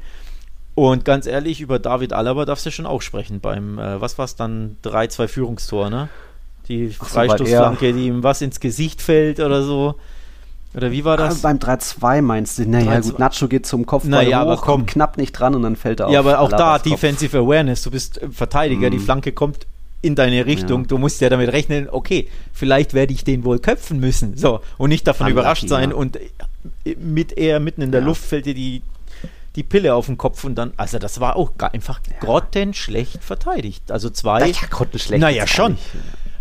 [0.76, 4.26] Und ganz ehrlich, über David Alaba darfst du schon auch sprechen beim, äh, was war
[4.26, 6.10] es dann, 3-2 Führungstor, ne?
[6.68, 9.96] Die Freistoßflanke, die ihm was ins Gesicht fällt oder so.
[10.76, 11.44] Oder wie war das?
[11.44, 12.70] Ah, beim 3-2 meinst du?
[12.70, 16.02] Naja, gut, Nacho geht zum Kopfball naja, hoch, kommt knapp nicht dran und dann fällt
[16.02, 16.14] er auf.
[16.14, 17.82] Ja, aber auch da Defensive Awareness.
[17.82, 18.92] Du bist Verteidiger, mm.
[18.92, 19.04] die mhm.
[19.04, 19.66] Flanke kommt
[20.02, 20.82] in deine Richtung.
[20.82, 20.88] Ja.
[20.88, 24.38] Du musst ja damit rechnen, okay, vielleicht werde ich den wohl köpfen müssen.
[24.38, 25.92] So, und nicht davon Unlucky, überrascht sein.
[25.92, 25.96] Ja.
[25.96, 26.20] Und
[27.00, 28.08] mit er mitten in der ja.
[28.08, 28.82] Luft fällt dir die,
[29.56, 33.92] die Pille auf den Kopf und dann, also das war auch einfach grottenschlecht verteidigt.
[33.92, 34.48] Also zwei.
[34.48, 35.22] Ja, grottenschlecht.
[35.22, 35.78] Naja, schon.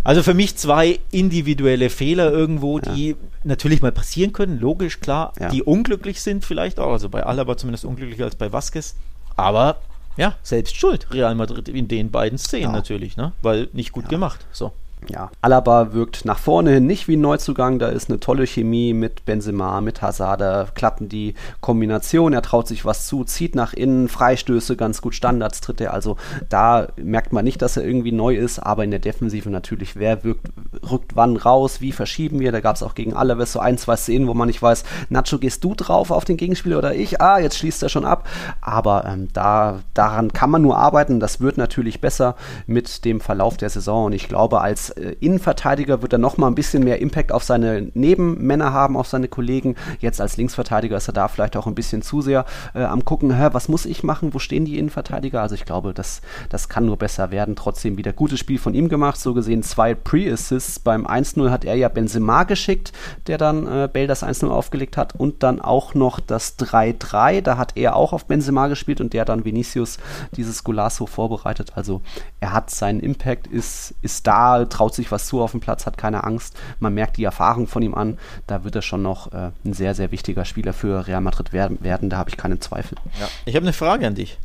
[0.04, 5.64] Also für mich zwei individuelle Fehler irgendwo, die natürlich mal passieren können, logisch, klar, die
[5.64, 8.94] unglücklich sind vielleicht auch, also bei Alaba zumindest unglücklicher als bei Vasquez,
[9.34, 9.80] aber
[10.16, 12.72] ja, selbst schuld, Real Madrid in den beiden Szenen ja.
[12.72, 13.32] natürlich, ne?
[13.42, 14.72] weil nicht gut gemacht, so
[15.08, 17.78] ja, Alaba wirkt nach vorne hin nicht wie ein Neuzugang.
[17.78, 20.40] Da ist eine tolle Chemie mit Benzema, mit Hazard.
[20.40, 22.32] Da klappen die Kombination.
[22.32, 25.94] Er traut sich was zu, zieht nach innen, Freistöße, ganz gut Standards tritt er.
[25.94, 26.16] Also
[26.48, 28.58] da merkt man nicht, dass er irgendwie neu ist.
[28.58, 30.48] Aber in der Defensive natürlich, wer wirkt,
[30.90, 32.50] rückt wann raus, wie verschieben wir.
[32.50, 35.38] Da gab es auch gegen Alaves so ein, zwei Szenen, wo man nicht weiß, Nacho,
[35.38, 37.20] gehst du drauf auf den Gegenspieler oder ich?
[37.20, 38.28] Ah, jetzt schließt er schon ab.
[38.60, 41.20] Aber ähm, da, daran kann man nur arbeiten.
[41.20, 42.34] Das wird natürlich besser
[42.66, 44.06] mit dem Verlauf der Saison.
[44.06, 47.44] Und ich glaube, als äh, Innenverteidiger wird er noch mal ein bisschen mehr Impact auf
[47.44, 49.76] seine Nebenmänner haben, auf seine Kollegen.
[50.00, 53.36] Jetzt als Linksverteidiger ist er da vielleicht auch ein bisschen zu sehr äh, am gucken,
[53.36, 55.40] hä, was muss ich machen, wo stehen die Innenverteidiger?
[55.40, 57.56] Also ich glaube, das, das kann nur besser werden.
[57.56, 59.18] Trotzdem wieder gutes Spiel von ihm gemacht.
[59.18, 60.78] So gesehen zwei Pre-Assists.
[60.78, 62.92] Beim 1-0 hat er ja Benzema geschickt,
[63.26, 65.14] der dann äh, Bell das 1-0 aufgelegt hat.
[65.14, 67.40] Und dann auch noch das 3-3.
[67.40, 69.98] Da hat er auch auf Benzema gespielt und der dann Vinicius
[70.36, 71.72] dieses Golasso vorbereitet.
[71.74, 72.02] Also
[72.40, 75.96] er hat seinen Impact, ist, ist da, traut sich was zu auf dem Platz, hat
[75.96, 76.54] keine Angst.
[76.80, 78.18] Man merkt die Erfahrung von ihm an.
[78.46, 81.78] Da wird er schon noch äh, ein sehr, sehr wichtiger Spieler für Real Madrid werden.
[81.80, 82.98] werden da habe ich keinen Zweifel.
[83.18, 83.28] Ja.
[83.46, 84.38] Ich habe eine Frage an dich.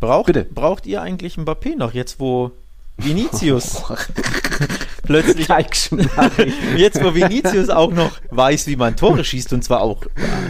[0.00, 0.44] Braucht, Bitte.
[0.44, 2.50] braucht ihr eigentlich Mbappé noch, jetzt wo
[2.96, 3.84] Vinicius
[5.04, 5.48] plötzlich
[6.76, 10.02] jetzt wo Vinicius auch noch weiß, wie man Tore schießt und zwar auch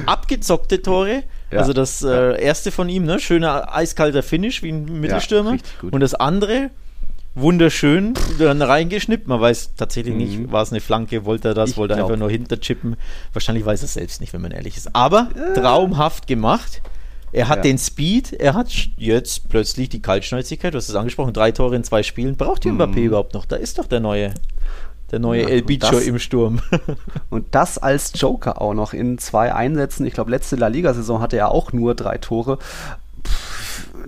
[0.06, 1.24] abgezockte Tore.
[1.50, 1.58] Ja.
[1.58, 6.00] Also das äh, erste von ihm, ne, schöner eiskalter Finish wie ein Mittelstürmer ja, und
[6.00, 6.70] das andere
[7.34, 9.28] wunderschön dann reingeschnippt.
[9.28, 10.20] Man weiß tatsächlich mhm.
[10.20, 12.96] nicht, war es eine Flanke, wollte er das, ich wollte er einfach nur hinterchippen.
[13.32, 14.94] Wahrscheinlich weiß er es selbst nicht, wenn man ehrlich ist.
[14.94, 15.54] Aber ja.
[15.54, 16.82] traumhaft gemacht.
[17.32, 17.62] Er hat ja.
[17.62, 21.84] den Speed, er hat jetzt plötzlich die Kaltschnäuzigkeit, du hast es angesprochen, drei Tore in
[21.84, 22.36] zwei Spielen.
[22.36, 22.82] Braucht die mhm.
[22.82, 23.44] Mbappé überhaupt noch?
[23.44, 24.34] Da ist doch der neue,
[25.12, 26.60] der neue ja, El Bicho im Sturm.
[27.30, 30.06] und das als Joker auch noch in zwei Einsätzen.
[30.06, 32.58] Ich glaube, letzte La Liga-Saison hatte er auch nur drei Tore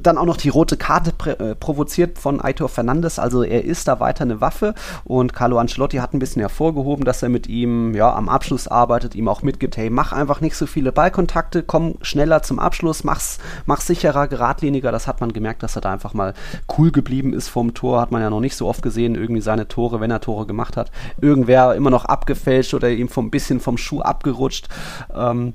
[0.01, 3.19] dann auch noch die rote Karte äh, provoziert von Aitor Fernandes.
[3.19, 4.75] Also er ist da weiter eine Waffe
[5.05, 9.15] und Carlo Ancelotti hat ein bisschen hervorgehoben, dass er mit ihm ja, am Abschluss arbeitet,
[9.15, 13.39] ihm auch mitgibt, hey, mach einfach nicht so viele Ballkontakte, komm schneller zum Abschluss, mach's,
[13.67, 14.93] mach sicherer, geradliniger.
[14.93, 16.35] Das hat man gemerkt, dass er da einfach mal
[16.79, 18.01] cool geblieben ist vom Tor.
[18.01, 20.77] Hat man ja noch nicht so oft gesehen, irgendwie seine Tore, wenn er Tore gemacht
[20.77, 20.91] hat.
[21.21, 24.69] Irgendwer immer noch abgefälscht oder ihm vom bisschen vom Schuh abgerutscht.
[25.15, 25.55] Ähm,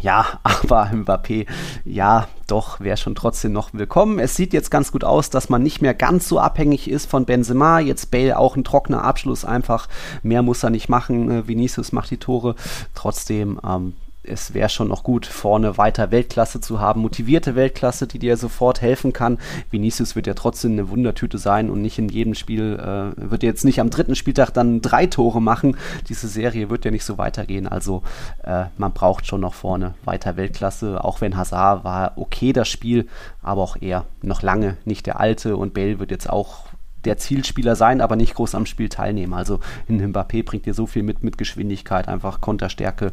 [0.00, 1.46] ja, aber Mbappé,
[1.84, 4.18] ja, doch, wäre schon trotzdem noch willkommen.
[4.18, 7.24] Es sieht jetzt ganz gut aus, dass man nicht mehr ganz so abhängig ist von
[7.24, 7.80] Benzema.
[7.80, 9.88] Jetzt Bale auch ein trockener Abschluss, einfach
[10.22, 11.30] mehr muss er nicht machen.
[11.30, 12.54] Äh, Vinicius macht die Tore.
[12.94, 13.94] Trotzdem, ähm,
[14.24, 18.80] es wäre schon noch gut, vorne weiter Weltklasse zu haben, motivierte Weltklasse, die dir sofort
[18.80, 19.38] helfen kann.
[19.70, 23.64] Vinicius wird ja trotzdem eine Wundertüte sein und nicht in jedem Spiel, äh, wird jetzt
[23.64, 25.76] nicht am dritten Spieltag dann drei Tore machen.
[26.08, 27.66] Diese Serie wird ja nicht so weitergehen.
[27.66, 28.02] Also
[28.44, 33.08] äh, man braucht schon noch vorne weiter Weltklasse, auch wenn Hazard war okay das Spiel,
[33.42, 36.66] aber auch er noch lange nicht der Alte und Bale wird jetzt auch
[37.04, 39.34] der Zielspieler sein, aber nicht groß am Spiel teilnehmen.
[39.34, 43.12] Also in Mbappé bringt dir so viel mit, mit Geschwindigkeit, einfach Konterstärke.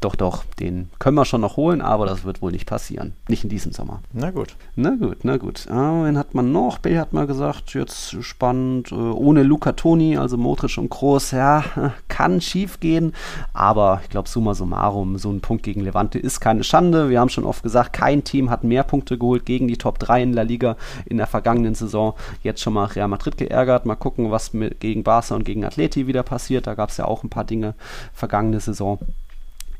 [0.00, 3.14] Doch, doch, den können wir schon noch holen, aber das wird wohl nicht passieren.
[3.28, 4.00] Nicht in diesem Sommer.
[4.12, 4.54] Na gut.
[4.76, 5.66] Na gut, na gut.
[5.68, 6.78] Ah, wen hat man noch?
[6.78, 8.92] Bell hat mal gesagt, jetzt spannend.
[8.92, 11.64] Äh, ohne Luca Toni, also Modric und Groß, ja,
[12.08, 13.12] kann schief gehen.
[13.52, 17.10] Aber ich glaube, summa summarum, so ein Punkt gegen Levante ist keine Schande.
[17.10, 20.22] Wir haben schon oft gesagt, kein Team hat mehr Punkte geholt gegen die Top 3
[20.22, 20.76] in La Liga
[21.06, 22.14] in der vergangenen Saison.
[22.44, 23.84] Jetzt schon mal Real Madrid geärgert.
[23.84, 26.68] Mal gucken, was mit, gegen Barca und gegen Atleti wieder passiert.
[26.68, 27.74] Da gab es ja auch ein paar Dinge
[28.12, 29.00] vergangene Saison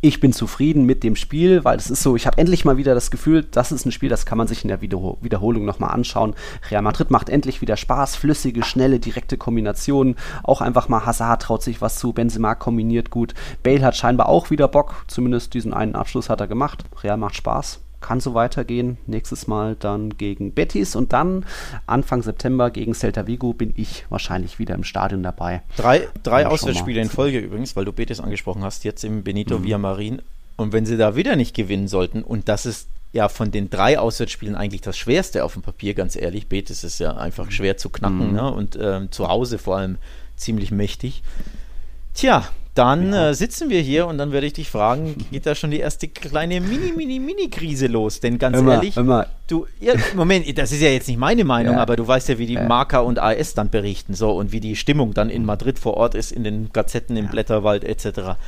[0.01, 2.94] ich bin zufrieden mit dem Spiel, weil es ist so, ich habe endlich mal wieder
[2.94, 5.90] das Gefühl, das ist ein Spiel, das kann man sich in der Wiederhol Wiederholung nochmal
[5.90, 6.34] anschauen.
[6.70, 10.14] Real Madrid macht endlich wieder Spaß, flüssige, schnelle, direkte Kombinationen.
[10.44, 13.34] Auch einfach mal Hazard traut sich was zu, Benzema kombiniert gut.
[13.64, 16.84] Bale hat scheinbar auch wieder Bock, zumindest diesen einen Abschluss hat er gemacht.
[17.03, 18.99] Real macht Spaß kann so weitergehen.
[19.07, 21.44] Nächstes Mal dann gegen Betis und dann
[21.86, 25.62] Anfang September gegen Celta Vigo bin ich wahrscheinlich wieder im Stadion dabei.
[25.76, 29.64] Drei, drei Auswärtsspiele in Folge übrigens, weil du Betis angesprochen hast, jetzt im Benito mhm.
[29.64, 30.22] Villamarin.
[30.57, 33.99] Und wenn sie da wieder nicht gewinnen sollten, und das ist ja von den drei
[33.99, 36.49] Auswärtsspielen eigentlich das schwerste auf dem Papier, ganz ehrlich.
[36.49, 38.34] Betis ist ja einfach schwer zu knacken mhm.
[38.34, 38.53] ne?
[38.53, 39.99] und ähm, zu Hause vor allem
[40.36, 41.22] ziemlich mächtig.
[42.14, 43.30] Tja, dann ja.
[43.30, 46.06] äh, sitzen wir hier und dann werde ich dich fragen, geht da schon die erste
[46.06, 48.20] kleine Mini, Mini, Mini-Krise los?
[48.20, 49.26] Denn ganz immer, ehrlich, immer.
[49.48, 51.82] du, ja, Moment, das ist ja jetzt nicht meine Meinung, ja.
[51.82, 52.62] aber du weißt ja, wie die ja.
[52.62, 56.14] Marker und AS dann berichten so und wie die Stimmung dann in Madrid vor Ort
[56.14, 58.38] ist, in den Gazetten im Blätterwald etc.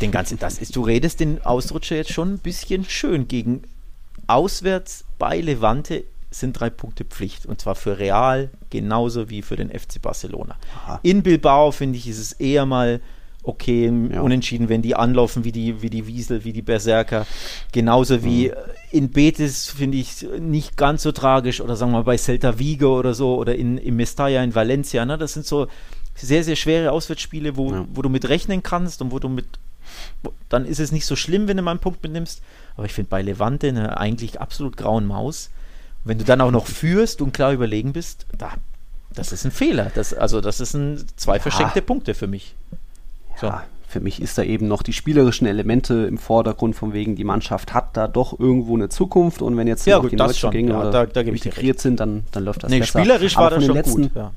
[0.00, 3.62] Den ganzen, das ist, du redest den Ausrutscher jetzt schon ein bisschen schön gegen
[4.26, 7.46] auswärts bei Levante sind drei Punkte Pflicht.
[7.46, 10.56] Und zwar für Real genauso wie für den FC Barcelona.
[10.84, 11.00] Aha.
[11.02, 13.00] In Bilbao, finde ich, ist es eher mal
[13.42, 14.20] okay, ja.
[14.20, 17.26] unentschieden, wenn die anlaufen wie die, wie die Wiesel, wie die Berserker.
[17.72, 18.54] Genauso wie mhm.
[18.90, 22.98] in Betis finde ich nicht ganz so tragisch oder sagen wir mal bei Celta Vigo
[22.98, 25.04] oder so oder in, in Mestalla in Valencia.
[25.04, 25.18] Ne?
[25.18, 25.66] Das sind so
[26.14, 27.86] sehr, sehr schwere Auswärtsspiele, wo, ja.
[27.92, 29.46] wo du mit rechnen kannst und wo du mit
[30.48, 32.42] dann ist es nicht so schlimm, wenn du mal einen Punkt mitnimmst.
[32.76, 35.50] Aber ich finde bei Levante eine eigentlich absolut grauen Maus.
[36.04, 38.54] Und wenn du dann auch noch führst und klar überlegen bist, da,
[39.14, 39.90] das ist ein Fehler.
[39.94, 41.42] Das, also das ist ein, zwei ja.
[41.42, 42.54] verschenkte Punkte für mich.
[43.40, 43.46] So.
[43.46, 47.24] Ja, für mich ist da eben noch die spielerischen Elemente im Vordergrund, von wegen, die
[47.24, 50.72] Mannschaft hat da doch irgendwo eine Zukunft und wenn jetzt ja, noch gut, die Neuzugänge
[50.72, 53.00] ja, da, da integriert sind, dann, dann läuft das nee, besser.
[53.00, 54.12] Spielerisch Aber war das schon letzten, gut.
[54.14, 54.32] Ja.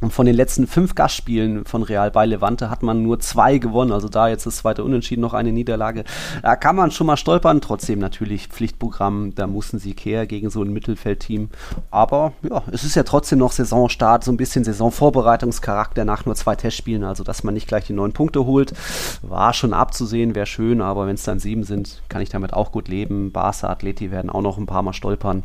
[0.00, 3.90] Und von den letzten fünf Gastspielen von Real bei Levante hat man nur zwei gewonnen.
[3.90, 6.04] Also da jetzt das zweite Unentschieden, noch eine Niederlage.
[6.42, 7.60] Da kann man schon mal stolpern.
[7.60, 9.34] Trotzdem natürlich Pflichtprogramm.
[9.34, 11.48] Da mussten sie kehr gegen so ein Mittelfeldteam.
[11.90, 16.54] Aber ja, es ist ja trotzdem noch Saisonstart, so ein bisschen Saisonvorbereitungscharakter nach nur zwei
[16.54, 17.02] Testspielen.
[17.02, 18.74] Also dass man nicht gleich die neun Punkte holt,
[19.22, 20.80] war schon abzusehen, wäre schön.
[20.80, 23.32] Aber wenn es dann sieben sind, kann ich damit auch gut leben.
[23.32, 25.42] Barca, Atleti werden auch noch ein paar Mal stolpern.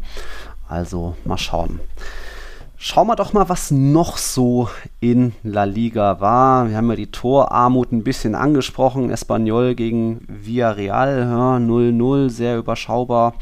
[0.68, 1.80] Also mal schauen.
[2.86, 4.68] Schauen wir doch mal, was noch so
[5.00, 6.68] in La Liga war.
[6.68, 9.10] Wir haben ja die Torarmut ein bisschen angesprochen.
[9.10, 11.24] Espanyol gegen Villarreal,
[11.62, 13.36] 0-0, ja, sehr überschaubar.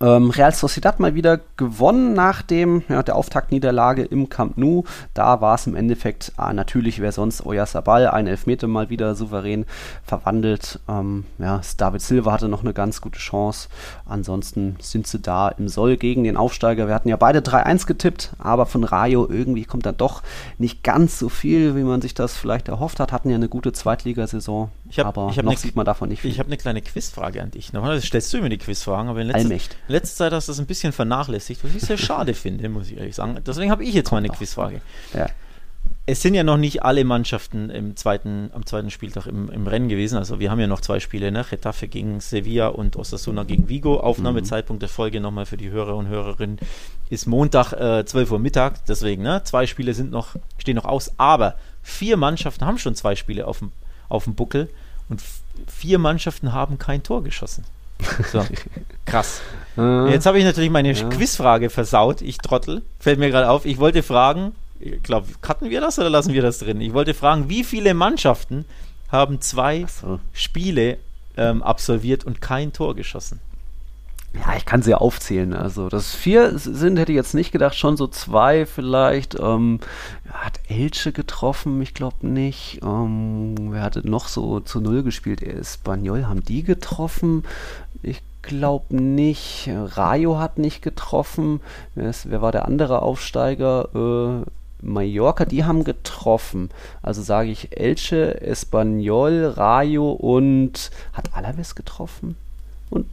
[0.00, 4.84] Ähm, Real Sociedad mal wieder gewonnen nach dem, ja, der Auftaktniederlage im Camp Nou.
[5.14, 9.66] Da war es im Endeffekt ah, natürlich, wer sonst Oyarzabal, ein Elfmeter mal wieder souverän
[10.04, 10.80] verwandelt.
[10.88, 13.68] Ähm, ja, David Silva hatte noch eine ganz gute Chance.
[14.06, 16.86] Ansonsten sind sie da im Soll gegen den Aufsteiger.
[16.86, 20.22] Wir hatten ja beide 3-1 getippt, aber von Rayo irgendwie kommt da doch
[20.58, 23.12] nicht ganz so viel, wie man sich das vielleicht erhofft hat.
[23.12, 26.20] Hatten ja eine gute Zweitligasaison, ich hab, aber ich noch ne, sieht man davon nicht
[26.20, 26.30] viel.
[26.30, 27.72] Ich habe eine kleine Quizfrage an dich.
[27.72, 30.58] Normalerweise stellst du mir die Quizfragen, aber in letzter Allmächt letzter Zeit hast du das
[30.58, 33.38] ein bisschen vernachlässigt, was ich sehr schade finde, muss ich ehrlich sagen.
[33.46, 34.82] Deswegen habe ich jetzt mal eine Quizfrage.
[35.14, 35.30] Ja.
[36.04, 39.88] Es sind ja noch nicht alle Mannschaften im zweiten, am zweiten Spieltag im, im Rennen
[39.88, 40.18] gewesen.
[40.18, 41.42] Also wir haben ja noch zwei Spiele, ne?
[41.48, 43.98] Getafe gegen Sevilla und Osasuna gegen Vigo.
[43.98, 46.58] Aufnahmezeitpunkt der Folge nochmal für die Hörer und Hörerinnen
[47.08, 48.84] ist Montag äh, 12 Uhr Mittag.
[48.84, 49.42] Deswegen, ne?
[49.44, 51.12] Zwei Spiele sind noch, stehen noch aus.
[51.18, 53.72] Aber vier Mannschaften haben schon zwei Spiele auf dem,
[54.10, 54.68] auf dem Buckel
[55.12, 55.22] und
[55.68, 57.64] vier Mannschaften haben kein Tor geschossen.
[58.32, 58.44] So,
[59.06, 59.40] krass.
[59.76, 61.08] Jetzt habe ich natürlich meine ja.
[61.08, 62.82] Quizfrage versaut, ich Trottel.
[62.98, 63.64] Fällt mir gerade auf.
[63.64, 66.80] Ich wollte fragen, ich glaube, cutten wir das oder lassen wir das drin?
[66.80, 68.64] Ich wollte fragen, wie viele Mannschaften
[69.10, 70.18] haben zwei so.
[70.32, 70.98] Spiele
[71.36, 73.40] ähm, absolviert und kein Tor geschossen?
[74.34, 75.52] Ja, ich kann sie aufzählen.
[75.52, 77.74] Also, dass vier sind, hätte ich jetzt nicht gedacht.
[77.74, 79.38] Schon so zwei vielleicht.
[79.38, 79.80] Ähm,
[80.32, 81.80] hat Elche getroffen?
[81.82, 82.80] Ich glaube nicht.
[82.82, 85.42] Ähm, wer hatte noch so zu Null gespielt?
[85.42, 87.44] Espanyol, haben die getroffen?
[88.02, 89.68] Ich glaube nicht.
[89.70, 91.60] Rayo hat nicht getroffen.
[91.94, 93.88] Wer, wer war der andere Aufsteiger?
[93.94, 94.50] Äh,
[94.82, 96.70] Mallorca, die haben getroffen.
[97.02, 102.36] Also sage ich Elche, Espanyol, Rayo und hat Alaves getroffen?
[102.90, 103.06] Und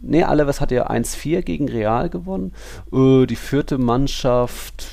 [0.00, 2.52] Ne, Alaves hat ja 1-4 gegen Real gewonnen.
[2.92, 4.86] Äh, die vierte Mannschaft,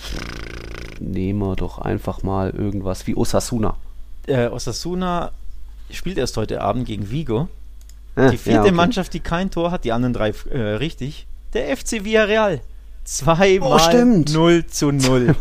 [0.99, 3.77] nehmen wir doch einfach mal irgendwas wie Osasuna.
[4.27, 5.31] Äh, Osasuna
[5.89, 7.47] spielt erst heute Abend gegen Vigo.
[8.15, 8.71] Ah, die vierte ja, okay.
[8.71, 11.25] Mannschaft, die kein Tor hat, die anderen drei äh, richtig.
[11.53, 12.61] Der FC Villarreal.
[13.03, 15.35] Zweimal oh, 0 zu 0.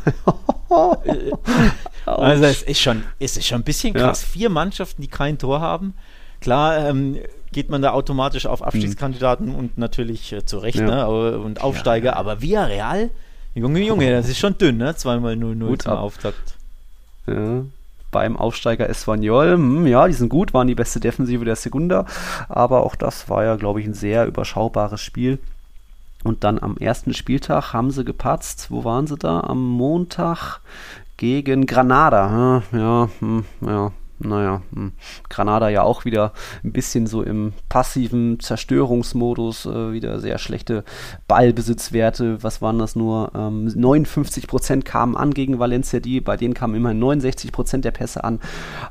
[2.07, 4.23] also es ist schon, es ist schon ein bisschen krass.
[4.23, 4.29] Ja.
[4.29, 5.95] Vier Mannschaften, die kein Tor haben.
[6.41, 7.19] Klar, ähm,
[7.53, 9.55] geht man da automatisch auf Abstiegskandidaten mhm.
[9.55, 10.87] und natürlich äh, zu Recht ja.
[10.87, 12.17] ne, und Aufsteiger, ja.
[12.17, 13.11] aber Villarreal,
[13.55, 14.95] Junge, Junge, das ist schon dünn, ne?
[14.95, 15.99] Zweimal 0-0 zum ab.
[15.99, 16.55] Auftakt.
[17.27, 17.65] Ja.
[18.13, 22.07] Beim Aufsteiger Espanyol, hm, ja, die sind gut, waren die beste Defensive der Segunda,
[22.49, 25.39] aber auch das war ja, glaube ich, ein sehr überschaubares Spiel.
[26.23, 28.71] Und dann am ersten Spieltag haben sie gepatzt.
[28.71, 29.41] Wo waren sie da?
[29.41, 30.61] Am Montag
[31.17, 32.63] gegen Granada.
[32.73, 33.93] Ja, ja, hm, ja
[34.23, 34.93] naja, hm.
[35.29, 40.85] Granada ja auch wieder ein bisschen so im passiven Zerstörungsmodus, äh, wieder sehr schlechte
[41.27, 42.43] Ballbesitzwerte.
[42.43, 43.33] Was waren das nur?
[43.35, 48.41] Ähm, 59% kamen an gegen Valencia, die, bei denen kamen immerhin 69% der Pässe an,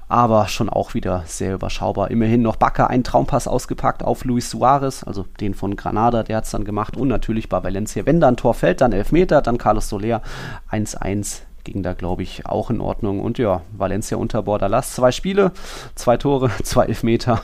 [0.08, 2.10] aber schon auch wieder sehr überschaubar.
[2.10, 6.46] Immerhin noch Bakker einen Traumpass ausgepackt auf Luis Suarez, also den von Granada, der hat
[6.46, 9.60] es dann gemacht und natürlich bei Valencia, wenn da ein Tor fällt, dann Elfmeter, dann
[9.60, 10.24] Carlos Soler
[10.72, 11.42] 1-1
[11.72, 13.20] ging da, glaube ich, auch in Ordnung.
[13.20, 15.52] Und ja, Valencia unter Bordalas, zwei Spiele,
[15.96, 17.42] zwei Tore, zwei Elfmeter.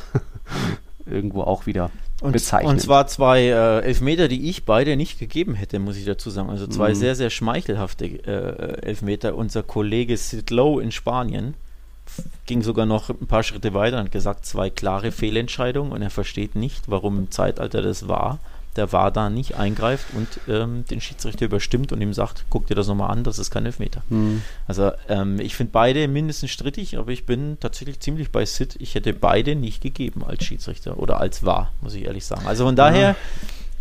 [1.05, 2.73] Irgendwo auch wieder und, bezeichnend.
[2.73, 6.49] Und zwar zwei äh, Elfmeter, die ich beide nicht gegeben hätte, muss ich dazu sagen.
[6.49, 6.95] Also zwei mhm.
[6.95, 9.35] sehr, sehr schmeichelhafte äh, Elfmeter.
[9.35, 11.53] Unser Kollege Sid Lowe in Spanien
[12.45, 16.55] ging sogar noch ein paar Schritte weiter und gesagt, zwei klare Fehlentscheidungen und er versteht
[16.55, 18.39] nicht, warum im Zeitalter das war
[18.75, 22.75] der war da nicht eingreift und ähm, den Schiedsrichter überstimmt und ihm sagt, guck dir
[22.75, 24.01] das nochmal an, das ist kein Elfmeter.
[24.09, 24.41] Mhm.
[24.67, 28.75] Also ähm, ich finde beide mindestens strittig, aber ich bin tatsächlich ziemlich bei Sid.
[28.79, 32.45] Ich hätte beide nicht gegeben als Schiedsrichter oder als wahr, muss ich ehrlich sagen.
[32.47, 33.15] Also von daher ja.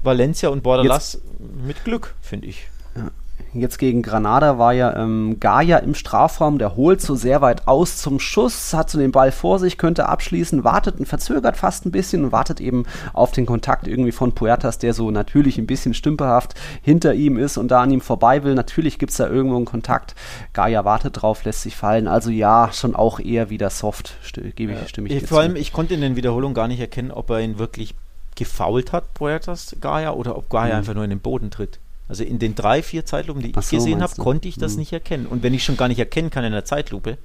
[0.02, 2.68] Valencia und Bordalas mit Glück, finde ich.
[2.94, 3.10] Ja.
[3.54, 7.98] Jetzt gegen Granada war ja ähm, Gaia im Strafraum, der holt so sehr weit aus
[7.98, 11.92] zum Schuss, hat so den Ball vor sich, könnte abschließen, wartet und verzögert fast ein
[11.92, 15.94] bisschen und wartet eben auf den Kontakt irgendwie von Puertas, der so natürlich ein bisschen
[15.94, 18.54] stümperhaft hinter ihm ist und da an ihm vorbei will.
[18.54, 20.16] Natürlich gibt es da irgendwo einen Kontakt.
[20.52, 22.08] Gaia wartet drauf, lässt sich fallen.
[22.08, 24.14] Also ja, schon auch eher wieder soft,
[24.56, 27.12] gebe ich, stimme ich dir Vor allem, ich konnte in den Wiederholungen gar nicht erkennen,
[27.12, 27.94] ob er ihn wirklich
[28.34, 30.78] gefault hat, Puertas, Gaia, oder ob Gaia mhm.
[30.78, 31.78] einfach nur in den Boden tritt.
[32.08, 34.80] Also in den drei, vier Zeitlupen, die ich so, gesehen habe, konnte ich das hm.
[34.80, 35.26] nicht erkennen.
[35.26, 37.18] Und wenn ich schon gar nicht erkennen kann in der Zeitlupe,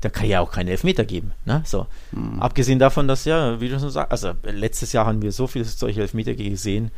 [0.00, 1.32] da kann ja auch keine Elfmeter geben.
[1.44, 1.62] Ne?
[1.64, 1.86] So.
[2.12, 2.40] Hm.
[2.40, 5.64] Abgesehen davon, dass ja, wie du schon sagst, also letztes Jahr haben wir so viele
[5.64, 6.90] solche Elfmeter gesehen.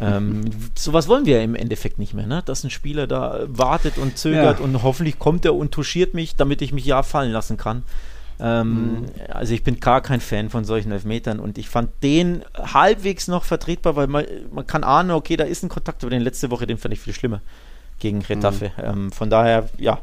[0.00, 2.42] Ähm, sowas wollen wir im Endeffekt nicht mehr, ne?
[2.44, 4.64] dass ein Spieler da wartet und zögert ja.
[4.64, 7.82] und hoffentlich kommt er und touchiert mich, damit ich mich ja fallen lassen kann.
[8.40, 9.06] Ähm, mhm.
[9.28, 13.44] Also ich bin gar kein Fan von solchen Elfmetern und ich fand den halbwegs noch
[13.44, 16.66] vertretbar, weil man, man kann ahnen, okay, da ist ein Kontakt, aber den letzte Woche,
[16.66, 17.40] den fand ich viel schlimmer
[17.98, 18.72] gegen Retafe.
[18.76, 18.84] Mhm.
[18.84, 20.00] Ähm, von daher, ja,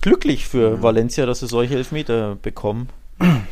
[0.00, 0.82] glücklich für mhm.
[0.82, 2.88] Valencia, dass sie solche Elfmeter bekommen,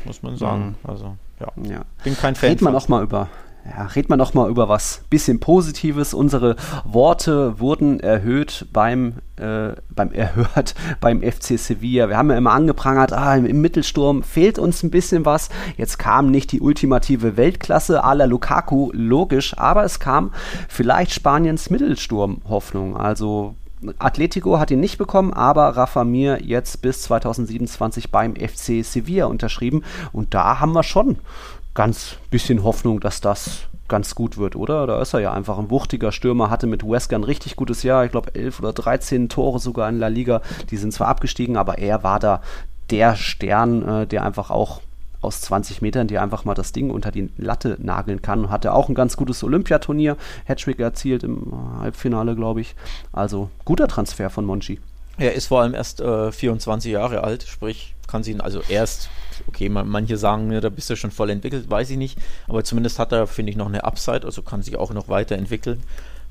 [0.04, 0.76] muss man sagen.
[0.82, 0.90] Mhm.
[0.90, 1.48] Also, ja.
[1.68, 1.84] ja.
[2.04, 2.50] bin kein Fan.
[2.50, 3.28] Red man auch mal über
[3.64, 6.14] ja, red mal noch mal über was bisschen Positives.
[6.14, 12.08] Unsere Worte wurden erhöht beim, äh, beim erhört beim FC Sevilla.
[12.08, 15.48] Wir haben ja immer angeprangert, ah, im, im, Mittelsturm fehlt uns ein bisschen was.
[15.76, 20.32] Jetzt kam nicht die ultimative Weltklasse à la Lukaku, logisch, aber es kam
[20.68, 22.96] vielleicht Spaniens Mittelsturm-Hoffnung.
[22.96, 23.54] Also
[23.98, 29.84] Atletico hat ihn nicht bekommen, aber Rafa Mir jetzt bis 2027 beim FC Sevilla unterschrieben.
[30.12, 31.18] Und da haben wir schon
[31.74, 34.86] ganz bisschen Hoffnung, dass das ganz gut wird, oder?
[34.86, 38.04] Da ist er ja einfach ein wuchtiger Stürmer, hatte mit Wesker ein richtig gutes Jahr,
[38.04, 40.40] ich glaube 11 oder 13 Tore sogar in La Liga.
[40.70, 42.40] Die sind zwar abgestiegen, aber er war da
[42.90, 44.80] der Stern, äh, der einfach auch
[45.20, 48.50] aus 20 Metern, der einfach mal das Ding unter die Latte nageln kann.
[48.50, 50.16] Hatte auch ein ganz gutes Olympiaturnier,
[50.46, 52.74] Hattrick erzielt im Halbfinale, glaube ich.
[53.12, 54.80] Also guter Transfer von Monchi.
[55.22, 59.08] Er ist vor allem erst äh, 24 Jahre alt, sprich, kann sie ihn also erst
[59.48, 62.18] okay, man, manche sagen, ja, da bist du schon voll entwickelt, weiß ich nicht.
[62.48, 65.82] Aber zumindest hat er, finde ich, noch eine Upside, also kann sich auch noch weiterentwickeln.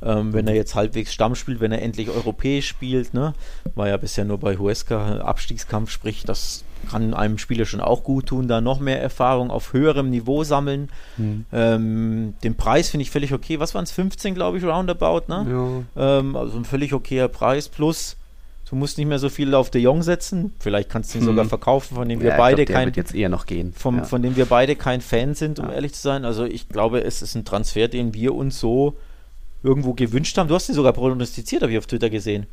[0.03, 3.33] Ähm, wenn er jetzt halbwegs Stamm spielt, wenn er endlich europäisch spielt, ne?
[3.75, 8.25] war ja bisher nur bei Huesca Abstiegskampf, sprich, das kann einem Spieler schon auch gut
[8.25, 10.89] tun, da noch mehr Erfahrung auf höherem Niveau sammeln.
[11.17, 11.45] Mhm.
[11.53, 13.59] Ähm, den Preis finde ich völlig okay.
[13.59, 13.91] Was waren es?
[13.91, 15.85] 15, glaube ich, roundabout, ne?
[15.95, 16.19] Ja.
[16.19, 18.17] Ähm, also ein völlig okayer Preis plus
[18.71, 20.53] Du musst nicht mehr so viel auf De Jong setzen.
[20.57, 21.27] Vielleicht kannst du ihn hm.
[21.27, 23.73] sogar verkaufen, von dem wir ja, beide glaub, kein jetzt eher noch gehen.
[23.73, 24.05] Vom, ja.
[24.05, 25.73] Von dem wir beide kein Fan sind, um ja.
[25.73, 26.23] ehrlich zu sein.
[26.23, 28.95] Also ich glaube, es ist ein Transfer, den wir uns so
[29.61, 30.47] irgendwo gewünscht haben.
[30.47, 32.47] Du hast ihn sogar prognostiziert, habe ich auf Twitter gesehen.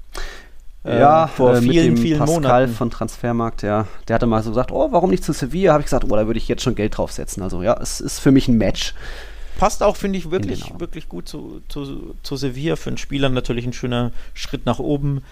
[0.82, 2.72] Ja, ähm, vor äh, vielen, vielen Pascal Monaten.
[2.72, 3.86] von Transfermarkt, ja.
[4.08, 5.72] Der hatte mal so gesagt, oh, warum nicht zu Sevilla?
[5.72, 7.44] Habe ich gesagt, oh, da würde ich jetzt schon Geld draufsetzen.
[7.44, 8.92] Also ja, es ist für mich ein Match.
[9.56, 10.80] Passt auch, finde ich, wirklich, genau.
[10.80, 12.74] wirklich gut zu, zu, zu Sevilla.
[12.74, 15.22] Für einen Spieler natürlich ein schöner Schritt nach oben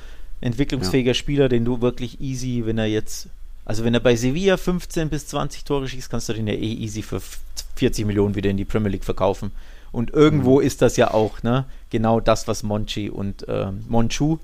[0.40, 1.14] entwicklungsfähiger ja.
[1.14, 3.28] Spieler, den du wirklich easy, wenn er jetzt,
[3.64, 6.72] also wenn er bei Sevilla 15 bis 20 Tore schießt, kannst du den ja eh
[6.74, 7.20] easy für
[7.76, 9.52] 40 Millionen wieder in die Premier League verkaufen.
[9.92, 10.66] Und irgendwo mhm.
[10.66, 14.38] ist das ja auch, ne, genau das, was Monchi und äh, Monchu,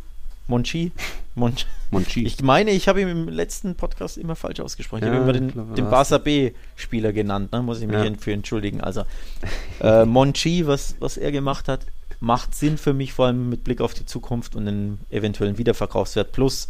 [0.48, 0.92] Monchi,
[1.34, 2.24] Monchi, Monchi.
[2.24, 5.02] Ich meine, ich habe ihn im letzten Podcast immer falsch ausgesprochen.
[5.04, 7.62] Ich ja, habe immer den, den Barca B-Spieler genannt, ne?
[7.62, 8.12] muss ich mich ja.
[8.18, 8.80] für entschuldigen.
[8.80, 9.04] Also
[9.80, 11.80] äh, Monchi, was, was er gemacht hat,
[12.22, 16.30] macht Sinn für mich, vor allem mit Blick auf die Zukunft und den eventuellen Wiederverkaufswert
[16.30, 16.68] plus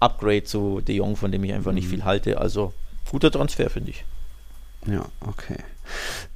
[0.00, 1.90] Upgrade zu De Jong, von dem ich einfach nicht mhm.
[1.90, 2.38] viel halte.
[2.38, 2.72] Also
[3.10, 4.04] guter Transfer, finde ich.
[4.86, 5.58] Ja, okay.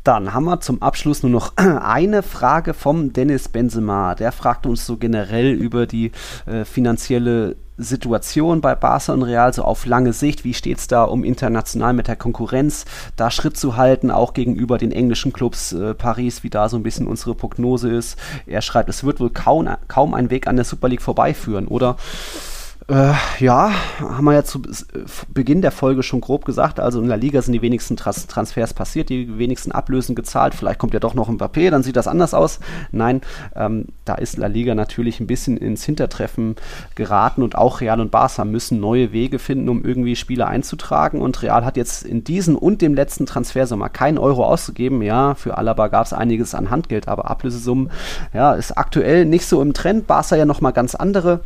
[0.04, 4.14] Dann haben wir zum Abschluss nur noch eine Frage vom Dennis Benzema.
[4.14, 6.12] Der fragt uns so generell über die
[6.44, 10.44] äh, finanzielle Situation bei Barca und Real, so auf lange Sicht.
[10.44, 12.84] Wie steht es da, um international mit der Konkurrenz
[13.16, 16.82] da Schritt zu halten, auch gegenüber den englischen Clubs äh, Paris, wie da so ein
[16.82, 18.18] bisschen unsere Prognose ist.
[18.46, 21.96] Er schreibt, es wird wohl kaum, kaum ein Weg an der Super League vorbeiführen, oder?
[22.90, 23.70] Äh, ja,
[24.00, 24.62] haben wir ja zu
[25.28, 26.80] Beginn der Folge schon grob gesagt.
[26.80, 30.54] Also in der Liga sind die wenigsten Trans Transfers passiert, die wenigsten Ablösen gezahlt.
[30.54, 32.60] Vielleicht kommt ja doch noch ein Papier, dann sieht das anders aus.
[32.90, 33.20] Nein,
[33.54, 36.56] ähm, da ist La Liga natürlich ein bisschen ins Hintertreffen
[36.94, 41.20] geraten und auch Real und Barca müssen neue Wege finden, um irgendwie Spieler einzutragen.
[41.20, 45.02] Und Real hat jetzt in diesem und dem letzten Transfersommer keinen Euro ausgegeben.
[45.02, 47.90] Ja, für Alaba gab es einiges an Handgeld, aber Ablösesummen,
[48.32, 50.06] ja, ist aktuell nicht so im Trend.
[50.06, 51.40] Barca ja nochmal ganz andere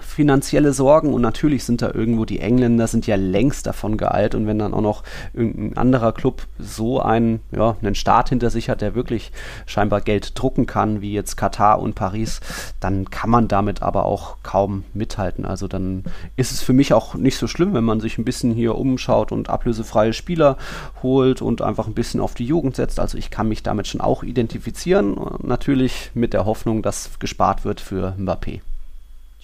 [0.00, 4.46] finanzielle Sorgen und natürlich sind da irgendwo die Engländer sind ja längst davon geeilt und
[4.46, 8.80] wenn dann auch noch irgendein anderer Club so einen, ja, einen Start hinter sich hat,
[8.80, 9.32] der wirklich
[9.66, 12.40] scheinbar Geld drucken kann, wie jetzt Katar und Paris,
[12.80, 15.44] dann kann man damit aber auch kaum mithalten.
[15.44, 16.04] Also dann
[16.36, 19.32] ist es für mich auch nicht so schlimm, wenn man sich ein bisschen hier umschaut
[19.32, 20.56] und ablösefreie Spieler
[21.02, 23.00] holt und einfach ein bisschen auf die Jugend setzt.
[23.00, 27.80] Also ich kann mich damit schon auch identifizieren, natürlich mit der Hoffnung, dass gespart wird
[27.80, 28.60] für Mbappé.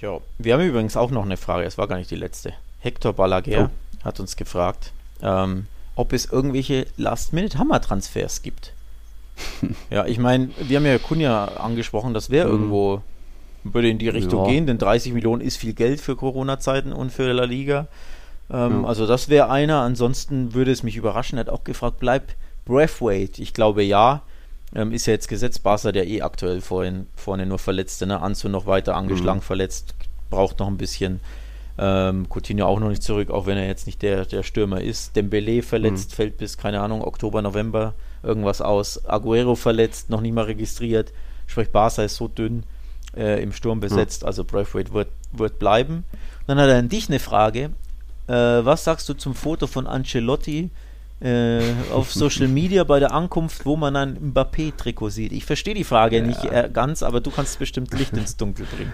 [0.00, 2.52] Ja, wir haben übrigens auch noch eine Frage, es war gar nicht die letzte.
[2.80, 4.04] Hector Balaguer oh.
[4.04, 4.92] hat uns gefragt,
[5.22, 5.66] ähm,
[5.96, 8.72] ob es irgendwelche Last-Minute-Hammer-Transfers gibt.
[9.90, 12.52] ja, ich meine, wir haben ja Kunja angesprochen, das wäre mhm.
[12.52, 13.02] irgendwo,
[13.64, 14.50] würde in die Richtung ja.
[14.50, 17.86] gehen, denn 30 Millionen ist viel Geld für Corona-Zeiten und für La Liga.
[18.50, 18.88] Ähm, ja.
[18.88, 23.42] Also das wäre einer, ansonsten würde es mich überraschen, er hat auch gefragt, bleibt Breathwaite?
[23.42, 24.22] Ich glaube ja.
[24.74, 28.20] Ähm, ist ja jetzt gesetzt, Barca der eh aktuell vorhin, vorne nur Verletzte, ne?
[28.20, 29.44] Anzu noch weiter angeschlagen, mhm.
[29.44, 29.94] verletzt,
[30.30, 31.20] braucht noch ein bisschen.
[31.76, 35.16] Ähm, Coutinho auch noch nicht zurück, auch wenn er jetzt nicht der, der Stürmer ist.
[35.16, 36.14] Dembele verletzt, mhm.
[36.14, 39.04] fällt bis, keine Ahnung, Oktober, November irgendwas aus.
[39.06, 41.12] Aguero verletzt, noch nicht mal registriert.
[41.46, 42.64] Sprich, Barca ist so dünn
[43.16, 44.28] äh, im Sturm besetzt, mhm.
[44.28, 46.04] also Braithwaite wird, wird bleiben.
[46.46, 47.70] dann hat er an dich eine Frage.
[48.26, 50.70] Äh, was sagst du zum Foto von Ancelotti
[51.20, 51.60] äh,
[51.92, 55.32] auf Social Media bei der Ankunft, wo man ein Mbappé-Trikot sieht.
[55.32, 56.26] Ich verstehe die Frage ja.
[56.26, 58.92] nicht äh, ganz, aber du kannst bestimmt Licht ins Dunkel bringen.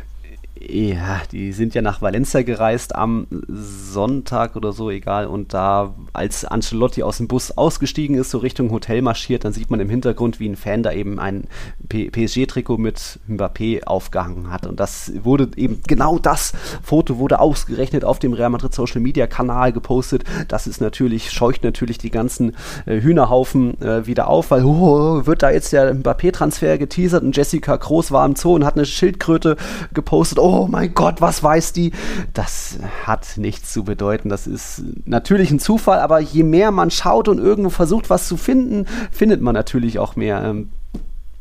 [0.58, 5.26] Ja, die sind ja nach Valencia gereist am Sonntag oder so, egal.
[5.26, 9.70] Und da, als Ancelotti aus dem Bus ausgestiegen ist, so Richtung Hotel marschiert, dann sieht
[9.70, 11.44] man im Hintergrund, wie ein Fan da eben ein
[11.88, 14.66] PSG-Trikot mit Mbappé aufgehangen hat.
[14.66, 19.26] Und das wurde eben, genau das Foto wurde ausgerechnet auf dem Real Madrid Social Media
[19.26, 20.24] Kanal gepostet.
[20.48, 22.54] Das ist natürlich, scheucht natürlich die ganzen
[22.86, 27.76] äh, Hühnerhaufen äh, wieder auf, weil oh, wird da jetzt der Mbappé-Transfer geteasert und Jessica
[27.76, 29.56] Groß war im Zoo und hat eine Schildkröte
[29.94, 30.38] gepostet.
[30.40, 31.92] Oh, mein Gott, was weiß die?
[32.34, 34.28] Das hat nichts zu bedeuten.
[34.28, 38.36] Das ist natürlich ein Zufall, aber je mehr man schaut und irgendwo versucht, was zu
[38.36, 40.42] finden, findet man natürlich auch mehr.
[40.42, 40.70] Ähm,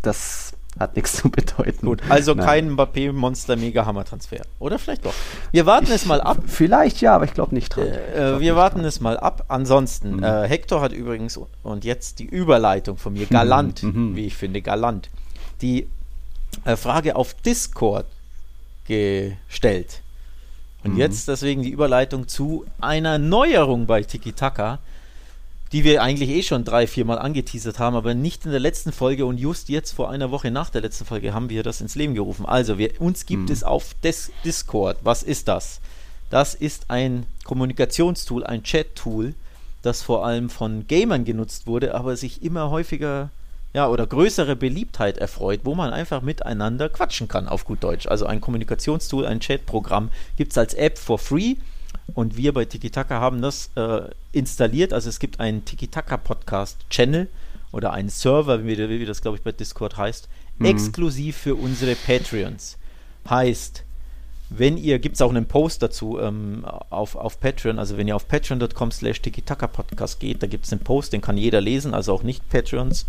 [0.01, 1.85] das hat nichts zu bedeuten.
[1.85, 2.45] Gut, also Nein.
[2.45, 4.41] kein Mbappé Monster Mega Hammer Transfer.
[4.59, 5.13] Oder vielleicht doch.
[5.51, 6.37] Wir warten ich, es mal ab.
[6.45, 7.87] Vielleicht ja, aber ich glaube nicht dran.
[7.87, 8.85] Äh, äh wir warten dran.
[8.85, 9.45] es mal ab.
[9.47, 10.23] Ansonsten, mhm.
[10.23, 14.15] äh, Hector hat übrigens, und jetzt die Überleitung von mir, galant, mhm.
[14.15, 15.09] wie ich finde, galant,
[15.61, 15.87] die
[16.63, 18.05] äh, Frage auf Discord
[18.89, 20.01] gestellt.
[20.83, 20.99] Und mhm.
[20.99, 24.79] jetzt deswegen die Überleitung zu einer Neuerung bei Tiki Taka,
[25.71, 28.91] die wir eigentlich eh schon drei, vier Mal angeteasert haben, aber nicht in der letzten
[28.91, 31.95] Folge und just jetzt vor einer Woche nach der letzten Folge haben wir das ins
[31.95, 32.45] Leben gerufen.
[32.45, 33.51] Also, wir, uns gibt mhm.
[33.51, 34.97] es auf Des Discord.
[35.03, 35.79] Was ist das?
[36.31, 39.35] Das ist ein Kommunikationstool, ein Chat-Tool,
[39.83, 43.29] das vor allem von Gamern genutzt wurde, aber sich immer häufiger
[43.73, 48.07] ja, oder größere Beliebtheit erfreut, wo man einfach miteinander quatschen kann, auf gut Deutsch.
[48.07, 51.55] Also ein Kommunikationstool, ein Chatprogramm gibt es als App for free
[52.15, 54.01] und wir bei Tikitaka haben das äh,
[54.31, 54.91] installiert.
[54.91, 57.27] Also es gibt einen Tikitaka Podcast Channel
[57.71, 60.65] oder einen Server, wie, wie das glaube ich bei Discord heißt, mhm.
[60.65, 62.77] exklusiv für unsere Patreons.
[63.29, 63.83] Heißt,
[64.49, 68.15] wenn ihr, gibt es auch einen Post dazu ähm, auf, auf Patreon, also wenn ihr
[68.15, 72.13] auf patreon.com slash Podcast geht, da gibt es einen Post, den kann jeder lesen, also
[72.13, 73.05] auch nicht Patreons.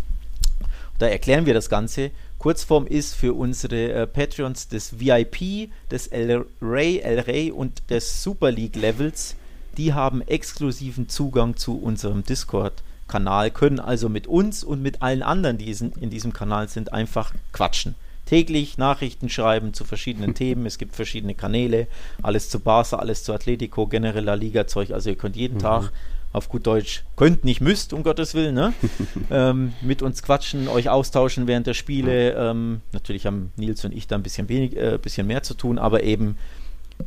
[1.01, 2.11] Da erklären wir das Ganze.
[2.37, 8.21] Kurzform ist für unsere äh, Patreons des VIP, des El Rey, El Rey und des
[8.21, 9.35] Super League Levels.
[9.77, 15.57] Die haben exklusiven Zugang zu unserem Discord-Kanal, können also mit uns und mit allen anderen,
[15.57, 17.95] die in diesem Kanal sind, einfach quatschen
[18.27, 20.67] täglich Nachrichten schreiben zu verschiedenen Themen.
[20.67, 21.87] Es gibt verschiedene Kanäle,
[22.21, 24.91] alles zu Barca, alles zu Atletico, genereller Liga-Zeug.
[24.91, 25.61] Also ihr könnt jeden mhm.
[25.61, 25.91] Tag
[26.33, 28.73] auf gut Deutsch, könnt, nicht müsst, um Gottes Willen, ne?
[29.31, 32.33] ähm, mit uns quatschen, euch austauschen während der Spiele.
[32.33, 35.77] Ähm, natürlich haben Nils und ich da ein bisschen, wenig, äh, bisschen mehr zu tun,
[35.77, 36.37] aber eben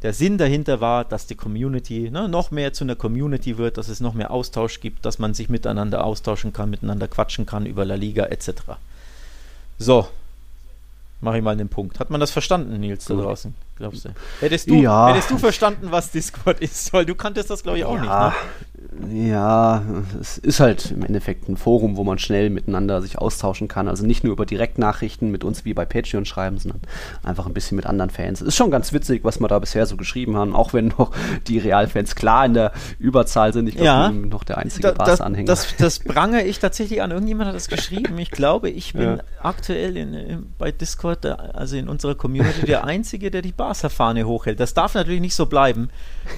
[0.03, 3.89] der Sinn dahinter war, dass die Community ne, noch mehr zu einer Community wird, dass
[3.89, 7.85] es noch mehr Austausch gibt, dass man sich miteinander austauschen kann, miteinander quatschen kann über
[7.85, 8.51] La Liga etc.
[9.79, 10.09] So,
[11.20, 11.99] mache ich mal den Punkt.
[11.99, 14.11] Hat man das verstanden, Nils, da draußen, glaubst du?
[14.41, 15.09] Hättest du, ja.
[15.09, 16.93] hättest du verstanden, was Discord ist?
[16.93, 18.29] Weil du kanntest das, glaube ich, auch ja.
[18.29, 18.74] nicht.
[19.11, 19.82] Ja,
[20.20, 23.89] es ist halt im Endeffekt ein Forum, wo man schnell miteinander sich austauschen kann.
[23.89, 26.80] Also nicht nur über Direktnachrichten mit uns wie bei Patreon schreiben, sondern
[27.22, 28.41] einfach ein bisschen mit anderen Fans.
[28.41, 31.12] Ist schon ganz witzig, was wir da bisher so geschrieben haben, auch wenn noch
[31.49, 33.68] die Realfans klar in der Überzahl sind.
[33.68, 34.11] Ich glaube, Ja.
[34.11, 35.47] noch der einzige Da, das, Bars-Anhänger.
[35.47, 37.11] das, das prangere ich tatsächlich an.
[37.11, 38.18] Irgendjemand hat das geschrieben.
[38.18, 39.18] Ich glaube, ich bin Ja.
[39.43, 44.61] aktuell in, in, bei Discord, also in unserer Community, der Einzige, der die Barca-Fahne hochhält.
[44.61, 45.91] Das darf natürlich nicht so bleiben.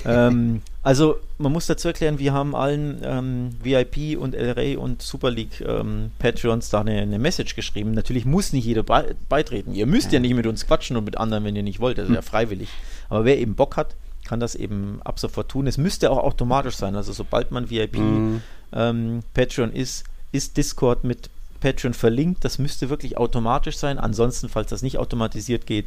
[0.05, 5.32] ähm, also, man muss dazu erklären, wir haben allen ähm, VIP und Rey und Super
[5.32, 7.91] League ähm, Patreons da eine, eine Message geschrieben.
[7.91, 9.74] Natürlich muss nicht jeder bei, beitreten.
[9.74, 10.20] Ihr müsst ja.
[10.20, 11.99] nicht mit uns quatschen und mit anderen, wenn ihr nicht wollt.
[11.99, 12.68] Das ist ja freiwillig.
[13.09, 13.97] Aber wer eben Bock hat,
[14.28, 15.66] kann das eben ab sofort tun.
[15.66, 16.95] Es müsste auch automatisch sein.
[16.95, 18.43] Also sobald man VIP Mhm.
[18.72, 22.45] ähm, Patreon ist, ist Discord mit Patreon verlinkt.
[22.45, 23.99] Das müsste wirklich automatisch sein.
[23.99, 25.87] Ansonsten, falls das nicht automatisiert geht,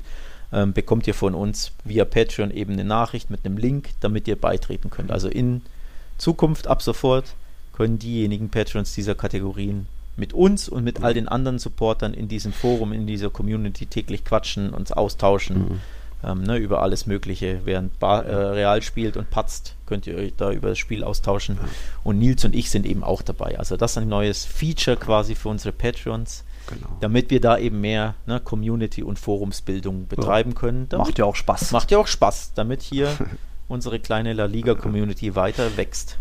[0.52, 4.36] ähm, bekommt ihr von uns via Patreon eben eine Nachricht mit einem Link, damit ihr
[4.36, 5.12] beitreten könnt.
[5.12, 5.62] Also in
[6.18, 7.36] Zukunft ab sofort
[7.74, 9.88] können diejenigen Patrons dieser Kategorien
[10.18, 14.26] mit uns und mit all den anderen Supportern in diesem Forum, in dieser Community täglich
[14.26, 15.80] quatschen, uns austauschen
[16.24, 17.62] ähm, ne, über alles Mögliche.
[17.64, 21.58] Während Bar, äh, Real spielt und patzt, könnt ihr euch da über das Spiel austauschen.
[22.04, 23.58] Und Nils und ich sind eben auch dabei.
[23.58, 26.88] Also das ist ein neues Feature quasi für unsere Patrons, Genau.
[27.00, 30.88] damit wir da eben mehr ne, Community- und Forumsbildung betreiben können.
[30.90, 31.72] Damit, Macht ja auch Spaß.
[31.72, 33.10] macht ja auch Spaß, damit hier
[33.68, 36.18] unsere kleine La Liga-Community weiter wächst.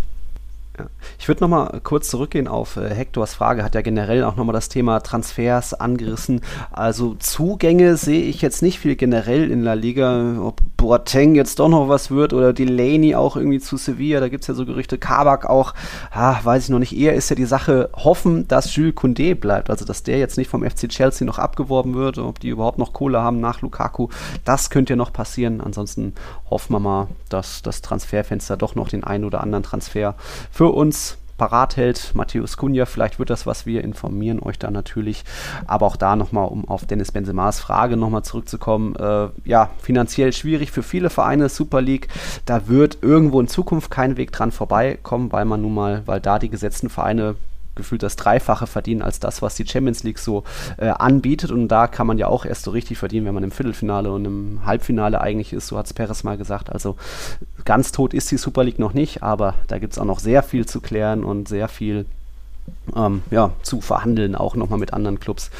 [0.78, 0.86] Ja.
[1.18, 4.68] Ich würde nochmal kurz zurückgehen auf äh, Hektors Frage, hat ja generell auch nochmal das
[4.68, 6.40] Thema Transfers angerissen.
[6.70, 11.68] Also Zugänge sehe ich jetzt nicht viel generell in La Liga, ob Boateng jetzt doch
[11.68, 14.96] noch was wird oder Delaney auch irgendwie zu Sevilla, da gibt es ja so Gerüchte,
[14.96, 15.74] Kabak auch,
[16.12, 19.70] ah, weiß ich noch nicht, eher ist ja die Sache, hoffen, dass Jules Koundé bleibt,
[19.70, 22.92] also dass der jetzt nicht vom FC Chelsea noch abgeworben wird, ob die überhaupt noch
[22.92, 24.08] Kohle haben nach Lukaku,
[24.44, 26.14] das könnte ja noch passieren, ansonsten
[26.48, 30.14] hoffen wir mal, dass das Transferfenster doch noch den einen oder anderen Transfer
[30.52, 32.10] für uns parat hält.
[32.14, 35.24] Matthäus Kunja, vielleicht wird das was, wir informieren euch da natürlich.
[35.66, 40.70] Aber auch da nochmal, um auf Dennis Benzemas Frage nochmal zurückzukommen, äh, ja, finanziell schwierig
[40.70, 42.08] für viele Vereine, Super League,
[42.44, 46.38] da wird irgendwo in Zukunft kein Weg dran vorbeikommen, weil man nun mal, weil da
[46.38, 47.36] die gesetzten Vereine
[47.78, 50.44] gefühlt das Dreifache verdienen als das, was die Champions League so
[50.76, 51.50] äh, anbietet.
[51.50, 54.26] Und da kann man ja auch erst so richtig verdienen, wenn man im Viertelfinale und
[54.26, 55.68] im Halbfinale eigentlich ist.
[55.68, 56.70] So hat es Perez mal gesagt.
[56.70, 56.96] Also
[57.64, 60.42] ganz tot ist die Super League noch nicht, aber da gibt es auch noch sehr
[60.42, 62.04] viel zu klären und sehr viel
[62.94, 65.50] ähm, ja, zu verhandeln, auch nochmal mit anderen Clubs.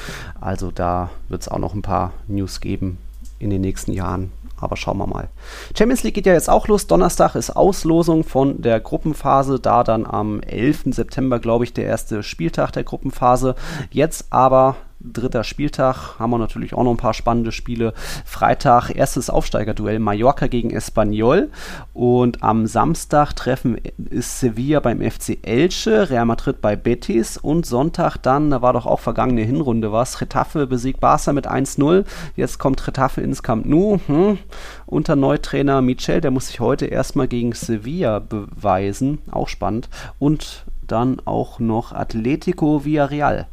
[0.40, 2.98] Also da wird es auch noch ein paar News geben
[3.38, 4.32] in den nächsten Jahren.
[4.60, 5.28] Aber schauen wir mal.
[5.76, 6.86] Champions League geht ja jetzt auch los.
[6.86, 9.60] Donnerstag ist Auslosung von der Gruppenphase.
[9.60, 10.94] Da dann am 11.
[10.94, 13.54] September, glaube ich, der erste Spieltag der Gruppenphase.
[13.90, 17.92] Jetzt aber dritter Spieltag, haben wir natürlich auch noch ein paar spannende Spiele.
[18.24, 21.50] Freitag erstes Aufsteigerduell Mallorca gegen Espanyol.
[21.94, 23.78] Und am Samstag treffen
[24.10, 27.36] ist Sevilla beim FC Elche, Real Madrid bei Betis.
[27.36, 32.04] Und Sonntag dann, da war doch auch vergangene Hinrunde was, Retafe besiegt Barca mit 1-0.
[32.36, 33.98] Jetzt kommt Retafe ins Camp Nou.
[34.06, 34.38] Hm.
[34.86, 39.88] unter Neutrainer Michel, der muss sich heute erstmal gegen Sevilla beweisen, auch spannend.
[40.18, 43.46] Und dann auch noch Atletico Villarreal.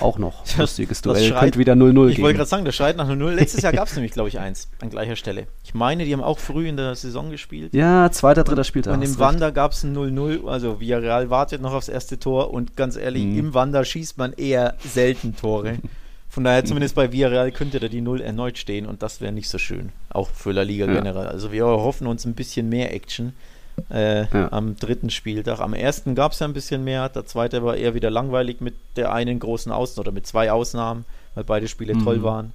[0.00, 1.28] Auch noch Das- lustiges das Duell.
[1.30, 3.32] schreit- Könnte wieder 0-0 Ich wollte gerade sagen, das schreit nach 0-0.
[3.34, 5.46] Letztes Jahr gab es nämlich, glaube ich, eins an gleicher Stelle.
[5.64, 7.74] Ich meine, die haben auch früh in der Saison gespielt.
[7.74, 8.94] Ja, zweiter, dritter Spieltag.
[8.94, 9.18] Und im.
[9.18, 10.46] Wander gab es ein 0-0.
[10.46, 12.52] Also Villarreal wartet noch aufs erste Tor.
[12.52, 13.38] Und ganz ehrlich, Mhm.
[13.38, 15.78] im Wander schießt man eher selten Tore.
[16.28, 18.86] Von daher, zumindest bei Villarreal könnte da die 0 erneut stehen.
[18.86, 19.90] Und das wäre nicht so schön.
[20.08, 20.94] Auch für La Liga Ja.
[20.94, 21.26] generell.
[21.26, 23.34] Also wir hoffen uns ein bisschen mehr Action.
[23.90, 24.52] Äh, Ja.
[24.52, 25.60] Am dritten Spieltag.
[25.60, 27.08] Am ersten gab es ja ein bisschen mehr.
[27.08, 31.04] Der zweite war eher wieder langweilig mit der einen großen Ausnahme oder mit zwei Ausnahmen,
[31.34, 32.04] weil beide Spiele Mhm.
[32.04, 32.52] toll waren.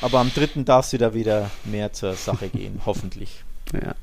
[0.00, 3.44] Aber am dritten darf es wieder wieder mehr zur Sache gehen, hoffentlich.
[3.74, 3.94] Ja,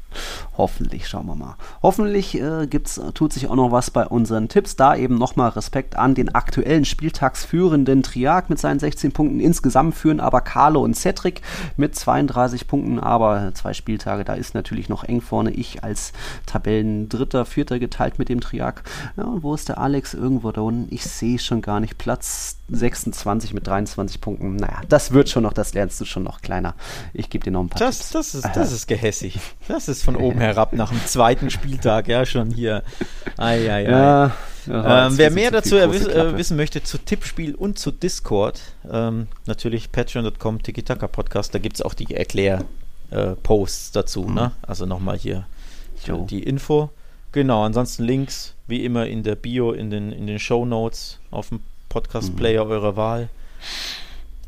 [0.57, 1.55] hoffentlich, schauen wir mal.
[1.81, 4.75] Hoffentlich äh, gibt's, tut sich auch noch was bei unseren Tipps.
[4.75, 9.39] Da eben nochmal Respekt an den aktuellen Spieltagsführenden Triag mit seinen 16 Punkten.
[9.39, 11.41] Insgesamt führen aber Carlo und Cedric
[11.77, 15.51] mit 32 Punkten, aber zwei Spieltage, da ist natürlich noch eng vorne.
[15.51, 16.13] Ich als
[16.45, 18.83] Tabellen Dritter, Vierter geteilt mit dem Triag.
[19.17, 20.13] Ja, und wo ist der Alex?
[20.13, 20.93] Irgendwo da unten.
[20.93, 21.97] Ich sehe schon gar nicht.
[21.97, 24.55] Platz 26 mit 23 Punkten.
[24.55, 26.75] Naja, das wird schon noch, das lernst du schon noch kleiner.
[27.13, 28.11] Ich gebe dir noch ein paar Das, Tipps.
[28.11, 29.39] das, ist, das ist gehässig.
[29.67, 32.83] Das ist von oben herab nach dem zweiten Spieltag, ja, schon hier.
[33.37, 33.91] Ei, ei, ei.
[33.91, 34.31] Ja,
[34.67, 38.61] Ähm, wer mehr zu dazu äh, wissen möchte zu Tippspiel und zu Discord,
[38.91, 44.51] ähm, natürlich patreon.com Tiki-Taka Podcast, da gibt es auch die Erklär-Posts dazu, ne?
[44.61, 45.45] Also nochmal hier
[46.05, 46.23] Jo.
[46.23, 46.89] äh, die Info.
[47.31, 51.49] Genau, ansonsten Links wie immer in der Bio, in den, in den Show Notes, auf
[51.49, 51.61] dem
[51.91, 53.29] Podcast-Player eurer Wahl.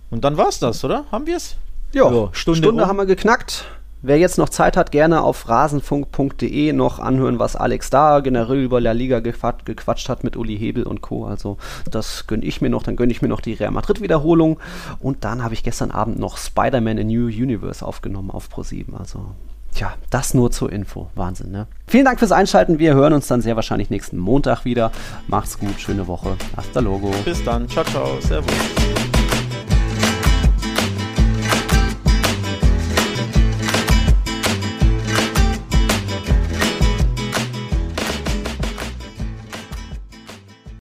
[0.09, 1.05] Und dann war's das, oder?
[1.11, 1.57] Haben wir's?
[1.93, 2.89] Ja, Ja, Stunde Stunde, um.
[2.89, 3.65] haben wir geknackt.
[4.01, 8.81] Wer jetzt noch Zeit hat, gerne auf rasenfunk.de noch anhören, was Alex da generell über
[8.81, 11.25] La Liga gequatscht, gequatscht hat mit Uli Hebel und Co.
[11.25, 11.57] Also
[11.89, 12.83] das gönne ich mir noch.
[12.83, 14.59] Dann gönne ich mir noch die Real Madrid Wiederholung.
[14.99, 18.93] Und dann habe ich gestern Abend noch Spider-Man A New Universe aufgenommen auf Pro7.
[18.97, 19.25] Also
[19.73, 21.09] Tja, das nur zur Info.
[21.15, 21.67] Wahnsinn, ne?
[21.87, 22.79] Vielen Dank fürs Einschalten.
[22.79, 24.91] Wir hören uns dann sehr wahrscheinlich nächsten Montag wieder.
[25.27, 26.35] Macht's gut, schöne Woche.
[26.55, 27.11] Hasta logo.
[27.25, 27.67] Bis dann.
[27.67, 28.19] Ciao, ciao.
[28.21, 28.53] Servus.